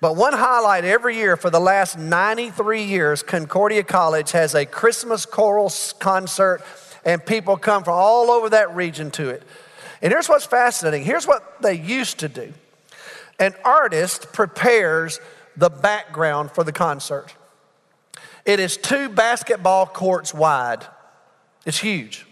But 0.00 0.16
one 0.16 0.32
highlight 0.32 0.84
every 0.84 1.16
year 1.16 1.36
for 1.36 1.50
the 1.50 1.60
last 1.60 1.98
93 1.98 2.82
years, 2.82 3.22
Concordia 3.22 3.82
College 3.82 4.32
has 4.32 4.54
a 4.54 4.66
Christmas 4.66 5.24
choral 5.24 5.72
concert, 5.98 6.62
and 7.04 7.24
people 7.24 7.56
come 7.56 7.84
from 7.84 7.94
all 7.94 8.30
over 8.30 8.50
that 8.50 8.74
region 8.74 9.10
to 9.12 9.30
it. 9.30 9.42
And 10.02 10.12
here's 10.12 10.28
what's 10.28 10.44
fascinating 10.44 11.04
here's 11.04 11.26
what 11.26 11.62
they 11.62 11.74
used 11.74 12.18
to 12.18 12.28
do 12.28 12.52
an 13.38 13.54
artist 13.64 14.32
prepares 14.32 15.20
the 15.56 15.70
background 15.70 16.50
for 16.50 16.64
the 16.64 16.72
concert. 16.72 17.34
It 18.44 18.60
is 18.60 18.76
two 18.76 19.08
basketball 19.08 19.86
courts 19.86 20.34
wide, 20.34 20.86
it's 21.64 21.78
huge. 21.78 22.26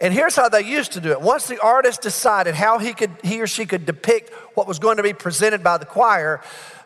And 0.00 0.14
here's 0.14 0.36
how 0.36 0.48
they 0.48 0.62
used 0.62 0.92
to 0.92 1.00
do 1.00 1.10
it. 1.10 1.20
Once 1.20 1.46
the 1.46 1.60
artist 1.60 2.02
decided 2.02 2.54
how 2.54 2.78
he 2.78 2.92
could 2.92 3.10
he 3.22 3.40
or 3.40 3.46
she 3.46 3.66
could 3.66 3.84
depict 3.84 4.32
what 4.54 4.68
was 4.68 4.78
going 4.78 4.98
to 4.98 5.02
be 5.02 5.12
presented 5.12 5.64
by 5.64 5.76
the 5.76 5.86
choir, 5.86 6.40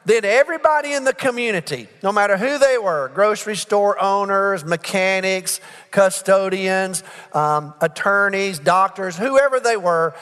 then 0.07 0.25
everybody 0.25 0.95
in 0.95 1.05
the 1.05 1.13
community, 1.13 1.89
no 2.03 2.11
matter 2.11 2.37
who 2.37 2.59
they 2.59 2.79
were 2.79 3.11
grocery 3.15 3.57
store 3.57 4.03
owners, 4.03 4.65
mechanics, 4.65 5.61
custodians, 5.91 7.05
um, 7.35 7.75
attorneys, 7.81 8.59
doctors, 8.59 9.17
whoever 9.17 9.61
they 9.61 9.77
were 9.77 10.15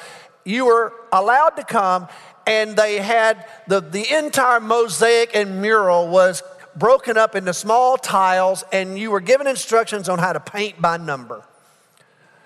you 0.44 0.66
were 0.66 0.92
allowed 1.12 1.50
to 1.50 1.64
come, 1.64 2.08
and 2.46 2.76
they 2.76 2.98
had 2.98 3.46
the, 3.68 3.80
the 3.80 4.16
entire 4.16 4.60
mosaic 4.60 5.34
and 5.34 5.60
mural 5.60 6.08
was 6.08 6.42
broken 6.76 7.16
up 7.16 7.36
into 7.36 7.52
small 7.52 7.96
tiles, 7.96 8.64
and 8.72 8.98
you 8.98 9.10
were 9.10 9.20
given 9.20 9.46
instructions 9.46 10.08
on 10.08 10.18
how 10.18 10.32
to 10.32 10.40
paint 10.40 10.80
by 10.80 10.96
number. 10.96 11.44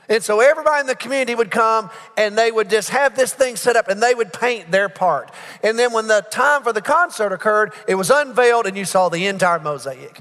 And 0.08 0.22
so 0.22 0.40
everybody 0.40 0.80
in 0.80 0.86
the 0.86 0.94
community 0.94 1.34
would 1.34 1.50
come 1.50 1.90
and 2.16 2.36
they 2.36 2.50
would 2.50 2.68
just 2.68 2.90
have 2.90 3.16
this 3.16 3.32
thing 3.32 3.56
set 3.56 3.76
up 3.76 3.88
and 3.88 4.02
they 4.02 4.14
would 4.14 4.32
paint 4.32 4.70
their 4.70 4.88
part. 4.88 5.30
And 5.62 5.78
then 5.78 5.92
when 5.92 6.08
the 6.08 6.20
time 6.30 6.62
for 6.62 6.72
the 6.72 6.82
concert 6.82 7.32
occurred, 7.32 7.72
it 7.88 7.94
was 7.94 8.10
unveiled 8.10 8.66
and 8.66 8.76
you 8.76 8.84
saw 8.84 9.08
the 9.08 9.26
entire 9.26 9.60
mosaic. 9.60 10.20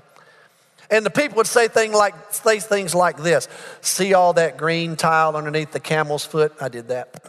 And 0.89 1.05
the 1.05 1.09
people 1.09 1.37
would 1.37 1.47
say, 1.47 1.67
thing 1.67 1.91
like, 1.91 2.13
say 2.31 2.59
things 2.59 2.93
like 2.93 3.17
this 3.17 3.47
See 3.81 4.13
all 4.13 4.33
that 4.33 4.57
green 4.57 4.95
tile 4.95 5.35
underneath 5.35 5.71
the 5.71 5.79
camel's 5.79 6.25
foot? 6.25 6.53
I 6.61 6.69
did 6.69 6.89
that. 6.89 7.23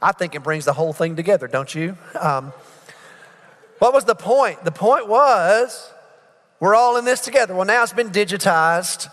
I 0.00 0.12
think 0.12 0.34
it 0.34 0.42
brings 0.42 0.64
the 0.64 0.72
whole 0.72 0.92
thing 0.92 1.16
together, 1.16 1.46
don't 1.46 1.74
you? 1.74 1.96
Um, 2.18 2.52
what 3.78 3.92
was 3.92 4.04
the 4.04 4.14
point? 4.14 4.64
The 4.64 4.72
point 4.72 5.08
was 5.08 5.90
we're 6.58 6.74
all 6.74 6.96
in 6.96 7.04
this 7.04 7.20
together. 7.20 7.54
Well, 7.54 7.66
now 7.66 7.82
it's 7.82 7.92
been 7.92 8.10
digitized. 8.10 9.10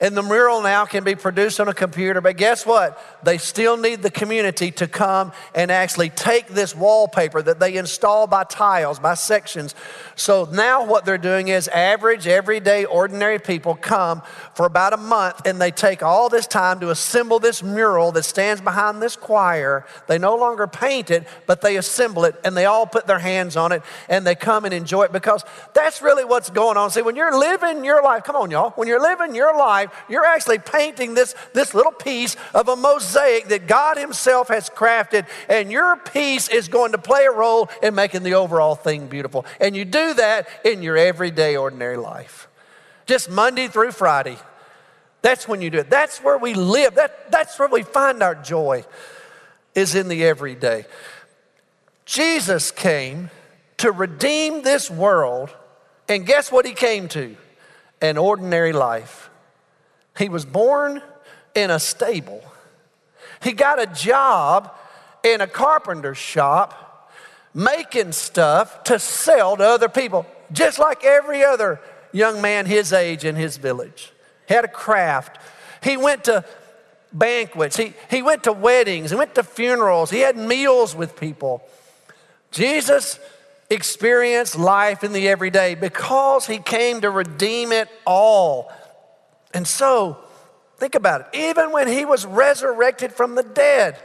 And 0.00 0.16
the 0.16 0.22
mural 0.22 0.62
now 0.62 0.86
can 0.86 1.04
be 1.04 1.14
produced 1.14 1.60
on 1.60 1.68
a 1.68 1.74
computer, 1.74 2.22
but 2.22 2.38
guess 2.38 2.64
what? 2.64 2.98
They 3.22 3.36
still 3.36 3.76
need 3.76 4.00
the 4.00 4.10
community 4.10 4.70
to 4.72 4.88
come 4.88 5.32
and 5.54 5.70
actually 5.70 6.08
take 6.08 6.48
this 6.48 6.74
wallpaper 6.74 7.42
that 7.42 7.60
they 7.60 7.76
install 7.76 8.26
by 8.26 8.44
tiles, 8.44 8.98
by 8.98 9.12
sections. 9.12 9.74
So 10.16 10.48
now 10.50 10.86
what 10.86 11.04
they're 11.04 11.18
doing 11.18 11.48
is 11.48 11.68
average, 11.68 12.26
everyday, 12.26 12.86
ordinary 12.86 13.38
people 13.38 13.74
come 13.74 14.22
for 14.54 14.64
about 14.64 14.94
a 14.94 14.96
month 14.96 15.42
and 15.44 15.60
they 15.60 15.70
take 15.70 16.02
all 16.02 16.30
this 16.30 16.46
time 16.46 16.80
to 16.80 16.88
assemble 16.88 17.38
this 17.38 17.62
mural 17.62 18.10
that 18.12 18.22
stands 18.22 18.62
behind 18.62 19.02
this 19.02 19.16
choir. 19.16 19.84
They 20.06 20.18
no 20.18 20.34
longer 20.36 20.66
paint 20.66 21.10
it, 21.10 21.26
but 21.46 21.60
they 21.60 21.76
assemble 21.76 22.24
it 22.24 22.40
and 22.42 22.56
they 22.56 22.64
all 22.64 22.86
put 22.86 23.06
their 23.06 23.18
hands 23.18 23.54
on 23.54 23.70
it 23.72 23.82
and 24.08 24.26
they 24.26 24.34
come 24.34 24.64
and 24.64 24.72
enjoy 24.72 25.04
it 25.04 25.12
because 25.12 25.44
that's 25.74 26.00
really 26.00 26.24
what's 26.24 26.48
going 26.48 26.78
on. 26.78 26.90
See, 26.90 27.02
when 27.02 27.16
you're 27.16 27.38
living 27.38 27.84
your 27.84 28.02
life, 28.02 28.24
come 28.24 28.36
on, 28.36 28.50
y'all, 28.50 28.70
when 28.70 28.88
you're 28.88 29.02
living 29.02 29.34
your 29.34 29.56
life, 29.58 29.89
you're 30.08 30.24
actually 30.24 30.58
painting 30.58 31.14
this, 31.14 31.34
this 31.52 31.74
little 31.74 31.92
piece 31.92 32.36
of 32.54 32.68
a 32.68 32.76
mosaic 32.76 33.48
that 33.48 33.66
God 33.66 33.96
Himself 33.96 34.48
has 34.48 34.68
crafted, 34.70 35.26
and 35.48 35.70
your 35.70 35.96
piece 35.96 36.48
is 36.48 36.68
going 36.68 36.92
to 36.92 36.98
play 36.98 37.24
a 37.24 37.32
role 37.32 37.68
in 37.82 37.94
making 37.94 38.22
the 38.22 38.34
overall 38.34 38.74
thing 38.74 39.08
beautiful. 39.08 39.44
And 39.60 39.76
you 39.76 39.84
do 39.84 40.14
that 40.14 40.48
in 40.64 40.82
your 40.82 40.96
everyday, 40.96 41.56
ordinary 41.56 41.96
life. 41.96 42.48
Just 43.06 43.30
Monday 43.30 43.68
through 43.68 43.92
Friday. 43.92 44.38
That's 45.22 45.46
when 45.46 45.60
you 45.60 45.70
do 45.70 45.78
it. 45.78 45.90
That's 45.90 46.18
where 46.18 46.38
we 46.38 46.54
live. 46.54 46.94
That, 46.94 47.30
that's 47.30 47.58
where 47.58 47.68
we 47.68 47.82
find 47.82 48.22
our 48.22 48.34
joy, 48.34 48.84
is 49.74 49.94
in 49.94 50.08
the 50.08 50.24
everyday. 50.24 50.86
Jesus 52.06 52.70
came 52.70 53.30
to 53.76 53.92
redeem 53.92 54.62
this 54.62 54.90
world, 54.90 55.54
and 56.08 56.26
guess 56.26 56.50
what 56.50 56.66
he 56.66 56.72
came 56.72 57.08
to? 57.08 57.36
An 58.00 58.18
ordinary 58.18 58.72
life. 58.72 59.29
He 60.18 60.28
was 60.28 60.44
born 60.44 61.02
in 61.54 61.70
a 61.70 61.78
stable. 61.78 62.42
He 63.42 63.52
got 63.52 63.80
a 63.80 63.86
job 63.86 64.74
in 65.22 65.40
a 65.40 65.46
carpenter's 65.46 66.18
shop 66.18 67.10
making 67.54 68.12
stuff 68.12 68.84
to 68.84 68.98
sell 68.98 69.56
to 69.56 69.64
other 69.64 69.88
people, 69.88 70.26
just 70.52 70.78
like 70.78 71.04
every 71.04 71.42
other 71.42 71.80
young 72.12 72.40
man 72.40 72.66
his 72.66 72.92
age 72.92 73.24
in 73.24 73.36
his 73.36 73.56
village. 73.56 74.12
He 74.46 74.54
had 74.54 74.64
a 74.64 74.68
craft. 74.68 75.38
He 75.82 75.96
went 75.96 76.24
to 76.24 76.44
banquets, 77.12 77.76
he, 77.76 77.94
he 78.08 78.22
went 78.22 78.44
to 78.44 78.52
weddings, 78.52 79.10
he 79.10 79.16
went 79.16 79.34
to 79.34 79.42
funerals, 79.42 80.10
he 80.10 80.20
had 80.20 80.36
meals 80.36 80.94
with 80.94 81.18
people. 81.18 81.62
Jesus 82.52 83.18
experienced 83.68 84.56
life 84.56 85.02
in 85.02 85.12
the 85.12 85.28
everyday 85.28 85.74
because 85.74 86.46
he 86.46 86.58
came 86.58 87.00
to 87.00 87.10
redeem 87.10 87.72
it 87.72 87.88
all. 88.06 88.70
And 89.52 89.66
so, 89.66 90.18
think 90.76 90.94
about 90.94 91.22
it. 91.22 91.38
Even 91.38 91.72
when 91.72 91.88
he 91.88 92.04
was 92.04 92.24
resurrected 92.24 93.12
from 93.12 93.34
the 93.34 93.42
dead 93.42 93.98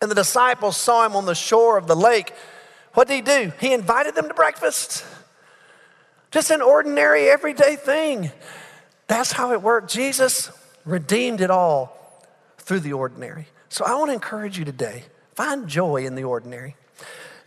and 0.00 0.10
the 0.10 0.14
disciples 0.14 0.76
saw 0.76 1.04
him 1.04 1.16
on 1.16 1.26
the 1.26 1.34
shore 1.34 1.76
of 1.76 1.86
the 1.86 1.96
lake, 1.96 2.32
what 2.94 3.08
did 3.08 3.14
he 3.14 3.20
do? 3.22 3.52
He 3.60 3.72
invited 3.72 4.14
them 4.14 4.28
to 4.28 4.34
breakfast. 4.34 5.04
Just 6.30 6.50
an 6.50 6.62
ordinary, 6.62 7.28
everyday 7.28 7.76
thing. 7.76 8.30
That's 9.06 9.32
how 9.32 9.52
it 9.52 9.62
worked. 9.62 9.92
Jesus 9.92 10.50
redeemed 10.84 11.40
it 11.40 11.50
all 11.50 12.24
through 12.58 12.80
the 12.80 12.92
ordinary. 12.92 13.48
So 13.68 13.84
I 13.84 13.94
want 13.94 14.10
to 14.10 14.14
encourage 14.14 14.58
you 14.58 14.64
today 14.64 15.04
find 15.34 15.68
joy 15.68 16.04
in 16.04 16.14
the 16.14 16.24
ordinary. 16.24 16.76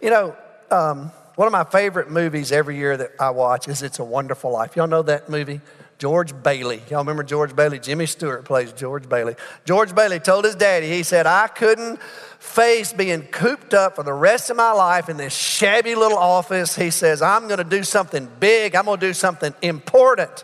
You 0.01 0.09
know, 0.09 0.35
um, 0.71 1.11
one 1.35 1.47
of 1.47 1.51
my 1.51 1.63
favorite 1.63 2.09
movies 2.09 2.51
every 2.51 2.77
year 2.77 2.95
that 2.97 3.11
I 3.19 3.29
watch 3.29 3.67
is 3.67 3.81
It's 3.81 3.99
a 3.99 4.03
Wonderful 4.03 4.51
Life. 4.51 4.75
Y'all 4.75 4.87
know 4.87 5.03
that 5.03 5.29
movie? 5.29 5.61
George 5.97 6.33
Bailey. 6.43 6.81
Y'all 6.89 6.99
remember 6.99 7.23
George 7.23 7.55
Bailey? 7.55 7.79
Jimmy 7.79 8.05
Stewart 8.05 8.43
plays 8.43 8.73
George 8.73 9.07
Bailey. 9.07 9.35
George 9.63 9.95
Bailey 9.95 10.19
told 10.19 10.43
his 10.43 10.55
daddy, 10.55 10.89
he 10.89 11.03
said, 11.03 11.25
I 11.25 11.47
couldn't 11.47 12.01
face 12.39 12.91
being 12.91 13.23
cooped 13.23 13.73
up 13.73 13.95
for 13.95 14.03
the 14.03 14.13
rest 14.13 14.49
of 14.49 14.57
my 14.57 14.71
life 14.71 15.07
in 15.07 15.17
this 15.17 15.33
shabby 15.33 15.95
little 15.95 16.17
office. 16.17 16.75
He 16.75 16.89
says, 16.89 17.21
I'm 17.21 17.47
going 17.47 17.59
to 17.59 17.63
do 17.63 17.83
something 17.83 18.29
big, 18.39 18.75
I'm 18.75 18.85
going 18.85 18.99
to 18.99 19.07
do 19.07 19.13
something 19.13 19.53
important. 19.61 20.43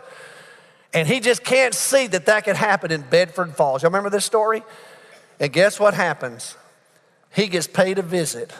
And 0.94 1.06
he 1.06 1.20
just 1.20 1.44
can't 1.44 1.74
see 1.74 2.06
that 2.08 2.26
that 2.26 2.44
could 2.44 2.56
happen 2.56 2.90
in 2.90 3.02
Bedford 3.02 3.54
Falls. 3.54 3.82
Y'all 3.82 3.90
remember 3.90 4.10
this 4.10 4.24
story? 4.24 4.62
And 5.38 5.52
guess 5.52 5.78
what 5.78 5.94
happens? 5.94 6.56
He 7.34 7.48
gets 7.48 7.66
paid 7.66 7.98
a 7.98 8.02
visit 8.02 8.52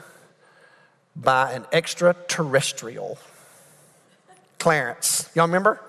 by 1.14 1.52
an 1.52 1.66
extraterrestrial. 1.72 3.18
Clarence. 4.58 5.30
Y'all 5.34 5.46
remember? 5.46 5.80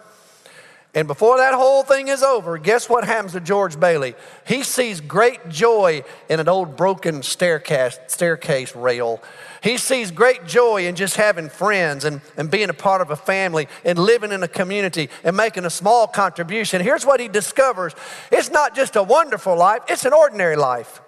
And 0.96 1.08
before 1.08 1.38
that 1.38 1.56
whole 1.56 1.82
thing 1.82 2.08
is 2.08 2.22
over, 2.22 2.60
guess 2.60 2.88
what 2.88 3.04
happens 3.04 3.32
to 3.32 3.40
George 3.40 3.80
Bailey? 3.80 4.14
He 4.46 4.62
sees 4.62 5.02
great 5.02 5.50
joy 5.50 6.04
in 6.30 6.40
an 6.40 6.48
old 6.48 6.76
broken 6.76 7.24
staircase, 7.24 7.98
staircase 8.06 8.76
rail. 8.76 9.20
He 9.64 9.78
sees 9.78 10.12
great 10.12 10.46
joy 10.46 10.86
in 10.86 10.96
just 10.96 11.16
having 11.16 11.50
friends 11.50 12.06
and, 12.06 12.22
and 12.38 12.52
being 12.52 12.70
a 12.70 12.76
part 12.76 13.02
of 13.02 13.10
a 13.10 13.16
family 13.16 13.68
and 13.84 13.98
living 13.98 14.32
in 14.32 14.44
a 14.44 14.48
community 14.48 15.10
and 15.24 15.36
making 15.36 15.66
a 15.66 15.70
small 15.72 16.06
contribution. 16.06 16.80
Here's 16.80 17.08
what 17.08 17.20
he 17.20 17.28
discovers 17.28 17.96
it's 18.32 18.52
not 18.52 18.76
just 18.76 18.96
a 18.96 19.02
wonderful 19.02 19.58
life, 19.58 19.82
it's 19.88 20.06
an 20.06 20.14
ordinary 20.14 20.58
life. 20.58 21.02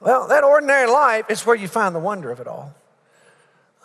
Well, 0.00 0.26
that 0.28 0.42
ordinary 0.42 0.90
life 0.90 1.26
is 1.30 1.46
where 1.46 1.54
you 1.54 1.68
find 1.68 1.94
the 1.94 2.00
wonder 2.00 2.32
of 2.32 2.40
it 2.40 2.48
all. 2.48 2.74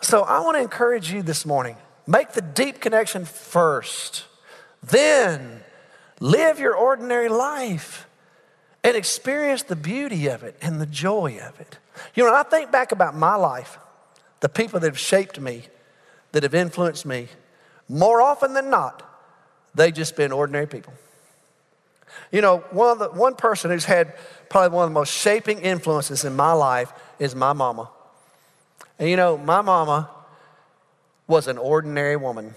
So 0.00 0.22
I 0.22 0.40
want 0.40 0.56
to 0.56 0.62
encourage 0.62 1.12
you 1.12 1.22
this 1.22 1.46
morning 1.46 1.76
make 2.08 2.32
the 2.32 2.42
deep 2.42 2.80
connection 2.80 3.24
first 3.24 4.24
then 4.90 5.60
live 6.20 6.58
your 6.58 6.74
ordinary 6.74 7.28
life 7.28 8.06
and 8.82 8.96
experience 8.96 9.62
the 9.64 9.76
beauty 9.76 10.28
of 10.28 10.42
it 10.42 10.56
and 10.62 10.80
the 10.80 10.86
joy 10.86 11.38
of 11.38 11.58
it. 11.60 11.78
You 12.14 12.24
know, 12.24 12.34
I 12.34 12.42
think 12.42 12.70
back 12.70 12.92
about 12.92 13.16
my 13.16 13.34
life, 13.34 13.78
the 14.40 14.48
people 14.48 14.80
that 14.80 14.86
have 14.86 14.98
shaped 14.98 15.40
me, 15.40 15.64
that 16.32 16.42
have 16.42 16.54
influenced 16.54 17.06
me, 17.06 17.28
more 17.88 18.20
often 18.20 18.54
than 18.54 18.70
not, 18.70 19.02
they've 19.74 19.94
just 19.94 20.16
been 20.16 20.32
ordinary 20.32 20.66
people. 20.66 20.92
You 22.32 22.40
know, 22.40 22.58
one, 22.70 22.90
of 22.90 22.98
the, 22.98 23.08
one 23.08 23.34
person 23.34 23.70
who's 23.70 23.84
had 23.84 24.14
probably 24.48 24.74
one 24.74 24.84
of 24.84 24.90
the 24.90 24.94
most 24.94 25.12
shaping 25.12 25.60
influences 25.60 26.24
in 26.24 26.34
my 26.34 26.52
life 26.52 26.92
is 27.18 27.34
my 27.34 27.52
mama. 27.52 27.90
And 28.98 29.08
you 29.08 29.16
know, 29.16 29.36
my 29.36 29.60
mama 29.60 30.10
was 31.26 31.48
an 31.48 31.58
ordinary 31.58 32.16
woman. 32.16 32.54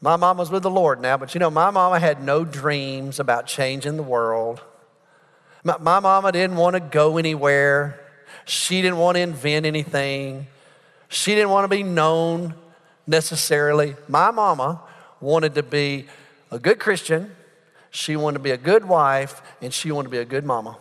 My 0.00 0.16
mama's 0.16 0.50
with 0.50 0.62
the 0.62 0.70
Lord 0.70 1.00
now, 1.00 1.16
but 1.16 1.34
you 1.34 1.40
know, 1.40 1.50
my 1.50 1.70
mama 1.70 1.98
had 1.98 2.22
no 2.22 2.44
dreams 2.44 3.18
about 3.18 3.46
changing 3.46 3.96
the 3.96 4.02
world. 4.02 4.60
My, 5.64 5.76
my 5.78 5.98
mama 5.98 6.30
didn't 6.30 6.56
want 6.56 6.74
to 6.74 6.80
go 6.80 7.18
anywhere. 7.18 8.00
She 8.44 8.80
didn't 8.80 8.98
want 8.98 9.16
to 9.16 9.22
invent 9.22 9.66
anything. 9.66 10.46
She 11.08 11.34
didn't 11.34 11.50
want 11.50 11.64
to 11.64 11.68
be 11.68 11.82
known 11.82 12.54
necessarily. 13.06 13.96
My 14.06 14.30
mama 14.30 14.80
wanted 15.20 15.56
to 15.56 15.64
be 15.64 16.06
a 16.52 16.60
good 16.60 16.78
Christian. 16.78 17.32
She 17.90 18.14
wanted 18.14 18.38
to 18.38 18.42
be 18.44 18.52
a 18.52 18.56
good 18.56 18.84
wife, 18.84 19.42
and 19.60 19.74
she 19.74 19.90
wanted 19.90 20.08
to 20.08 20.12
be 20.12 20.18
a 20.18 20.24
good 20.24 20.44
mama. 20.44 20.78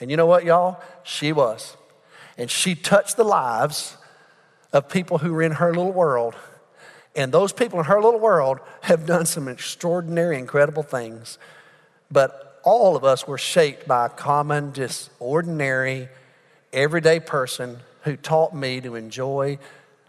And 0.00 0.10
you 0.10 0.16
know 0.16 0.26
what, 0.26 0.44
y'all? 0.44 0.82
She 1.04 1.32
was. 1.32 1.76
And 2.36 2.50
she 2.50 2.74
touched 2.74 3.16
the 3.16 3.24
lives 3.24 3.96
of 4.72 4.88
people 4.88 5.18
who 5.18 5.32
were 5.32 5.42
in 5.42 5.52
her 5.52 5.68
little 5.68 5.92
world 5.92 6.34
and 7.16 7.32
those 7.32 7.52
people 7.52 7.78
in 7.78 7.84
her 7.86 8.00
little 8.00 8.20
world 8.20 8.58
have 8.82 9.06
done 9.06 9.26
some 9.26 9.48
extraordinary, 9.48 10.38
incredible 10.38 10.82
things. 10.82 11.38
But 12.10 12.60
all 12.64 12.96
of 12.96 13.04
us 13.04 13.26
were 13.26 13.38
shaped 13.38 13.86
by 13.86 14.06
a 14.06 14.08
common, 14.08 14.72
just 14.72 15.10
ordinary, 15.20 16.08
everyday 16.72 17.20
person 17.20 17.78
who 18.02 18.16
taught 18.16 18.54
me 18.54 18.80
to 18.80 18.96
enjoy 18.96 19.58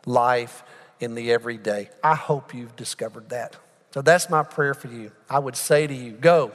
life 0.06 0.64
in 1.00 1.16
the 1.16 1.32
everyday. 1.32 1.90
I 2.04 2.16
hope 2.16 2.54
you've 2.54 2.76
discovered 2.76 3.30
that. 3.30 3.56
So 3.92 4.02
that's 4.02 4.30
my 4.30 4.44
prayer 4.44 4.74
for 4.74 4.88
you. 4.88 5.12
I 5.30 5.40
would 5.40 5.56
say 5.56 5.88
to 5.88 5.94
you, 5.94 6.12
go, 6.12 6.52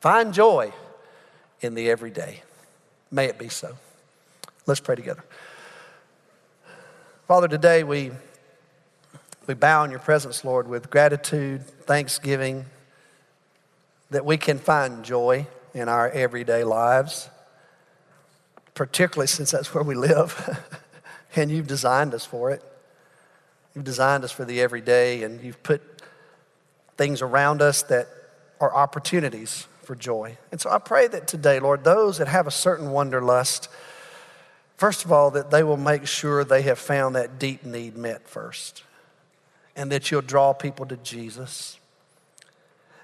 find 0.00 0.32
joy 0.32 0.72
in 1.60 1.74
the 1.74 1.90
everyday. 1.90 2.42
May 3.10 3.26
it 3.26 3.38
be 3.38 3.48
so. 3.48 3.76
Let's 4.66 4.80
pray 4.80 4.96
together. 4.96 5.22
Father, 7.28 7.46
today 7.48 7.84
we 7.84 8.12
we 9.46 9.54
bow 9.54 9.84
in 9.84 9.90
your 9.90 10.00
presence, 10.00 10.44
Lord, 10.44 10.66
with 10.66 10.90
gratitude, 10.90 11.64
thanksgiving, 11.64 12.64
that 14.10 14.24
we 14.24 14.36
can 14.36 14.58
find 14.58 15.04
joy 15.04 15.46
in 15.72 15.88
our 15.88 16.08
everyday 16.10 16.64
lives, 16.64 17.28
particularly 18.74 19.26
since 19.26 19.50
that's 19.50 19.72
where 19.72 19.84
we 19.84 19.94
live. 19.94 20.66
and 21.36 21.50
you've 21.50 21.66
designed 21.66 22.14
us 22.14 22.24
for 22.24 22.50
it. 22.50 22.62
You've 23.74 23.84
designed 23.84 24.24
us 24.24 24.32
for 24.32 24.44
the 24.44 24.60
everyday, 24.60 25.22
and 25.22 25.40
you've 25.42 25.62
put 25.62 25.82
things 26.96 27.22
around 27.22 27.62
us 27.62 27.82
that 27.84 28.08
are 28.60 28.74
opportunities 28.74 29.66
for 29.82 29.94
joy. 29.94 30.38
And 30.50 30.60
so 30.60 30.70
I 30.70 30.78
pray 30.78 31.06
that 31.08 31.28
today, 31.28 31.60
Lord, 31.60 31.84
those 31.84 32.18
that 32.18 32.26
have 32.26 32.46
a 32.46 32.50
certain 32.50 32.90
wanderlust, 32.90 33.68
first 34.76 35.04
of 35.04 35.12
all, 35.12 35.30
that 35.32 35.50
they 35.50 35.62
will 35.62 35.76
make 35.76 36.06
sure 36.06 36.42
they 36.42 36.62
have 36.62 36.78
found 36.78 37.14
that 37.14 37.38
deep 37.38 37.64
need 37.64 37.96
met 37.96 38.26
first 38.26 38.82
and 39.76 39.92
that 39.92 40.10
you'll 40.10 40.22
draw 40.22 40.52
people 40.52 40.86
to 40.86 40.96
Jesus. 40.96 41.78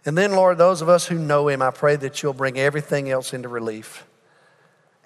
And 0.05 0.19
then, 0.19 0.33
Lord, 0.33 0.59
those 0.59 0.83
of 0.83 0.89
us 0.89 1.07
who 1.07 1.19
know 1.19 1.49
Him, 1.49 1.63
I 1.63 1.71
pray 1.71 1.97
that 1.97 2.23
you'll 2.23 2.33
bring 2.33 2.59
everything 2.59 3.11
else 3.11 3.33
into 3.33 3.49
relief. 3.49 4.05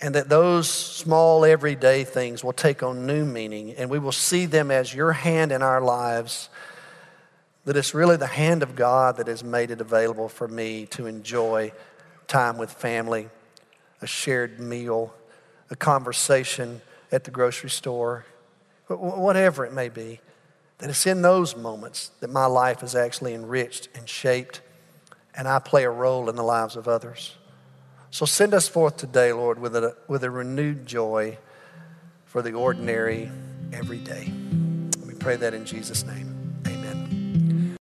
And 0.00 0.14
that 0.14 0.28
those 0.28 0.68
small 0.68 1.44
everyday 1.44 2.04
things 2.04 2.44
will 2.44 2.52
take 2.52 2.82
on 2.82 3.06
new 3.06 3.24
meaning 3.24 3.72
and 3.72 3.88
we 3.88 3.98
will 3.98 4.12
see 4.12 4.44
them 4.44 4.70
as 4.70 4.94
your 4.94 5.12
hand 5.12 5.52
in 5.52 5.62
our 5.62 5.80
lives. 5.80 6.50
That 7.64 7.76
it's 7.76 7.94
really 7.94 8.16
the 8.16 8.26
hand 8.26 8.62
of 8.62 8.76
God 8.76 9.16
that 9.16 9.26
has 9.26 9.42
made 9.42 9.70
it 9.70 9.80
available 9.80 10.28
for 10.28 10.48
me 10.48 10.86
to 10.90 11.06
enjoy 11.06 11.72
time 12.26 12.58
with 12.58 12.72
family, 12.72 13.28
a 14.02 14.06
shared 14.06 14.60
meal, 14.60 15.14
a 15.70 15.76
conversation 15.76 16.82
at 17.10 17.24
the 17.24 17.30
grocery 17.30 17.70
store, 17.70 18.26
whatever 18.88 19.64
it 19.64 19.72
may 19.72 19.88
be. 19.88 20.20
That 20.78 20.90
it's 20.90 21.06
in 21.06 21.22
those 21.22 21.56
moments 21.56 22.10
that 22.20 22.30
my 22.30 22.46
life 22.46 22.82
is 22.82 22.94
actually 22.94 23.34
enriched 23.34 23.88
and 23.94 24.08
shaped, 24.08 24.60
and 25.34 25.48
I 25.48 25.58
play 25.58 25.84
a 25.84 25.90
role 25.90 26.28
in 26.28 26.36
the 26.36 26.42
lives 26.42 26.76
of 26.76 26.86
others. 26.86 27.36
So 28.10 28.26
send 28.26 28.54
us 28.54 28.68
forth 28.68 28.96
today, 28.96 29.32
Lord, 29.32 29.58
with 29.58 29.74
a, 29.76 29.96
with 30.08 30.24
a 30.24 30.30
renewed 30.30 30.86
joy 30.86 31.38
for 32.24 32.42
the 32.42 32.52
ordinary 32.52 33.30
every 33.72 33.98
day. 33.98 34.32
We 35.06 35.14
pray 35.14 35.36
that 35.36 35.54
in 35.54 35.64
Jesus' 35.64 36.04
name. 36.04 36.35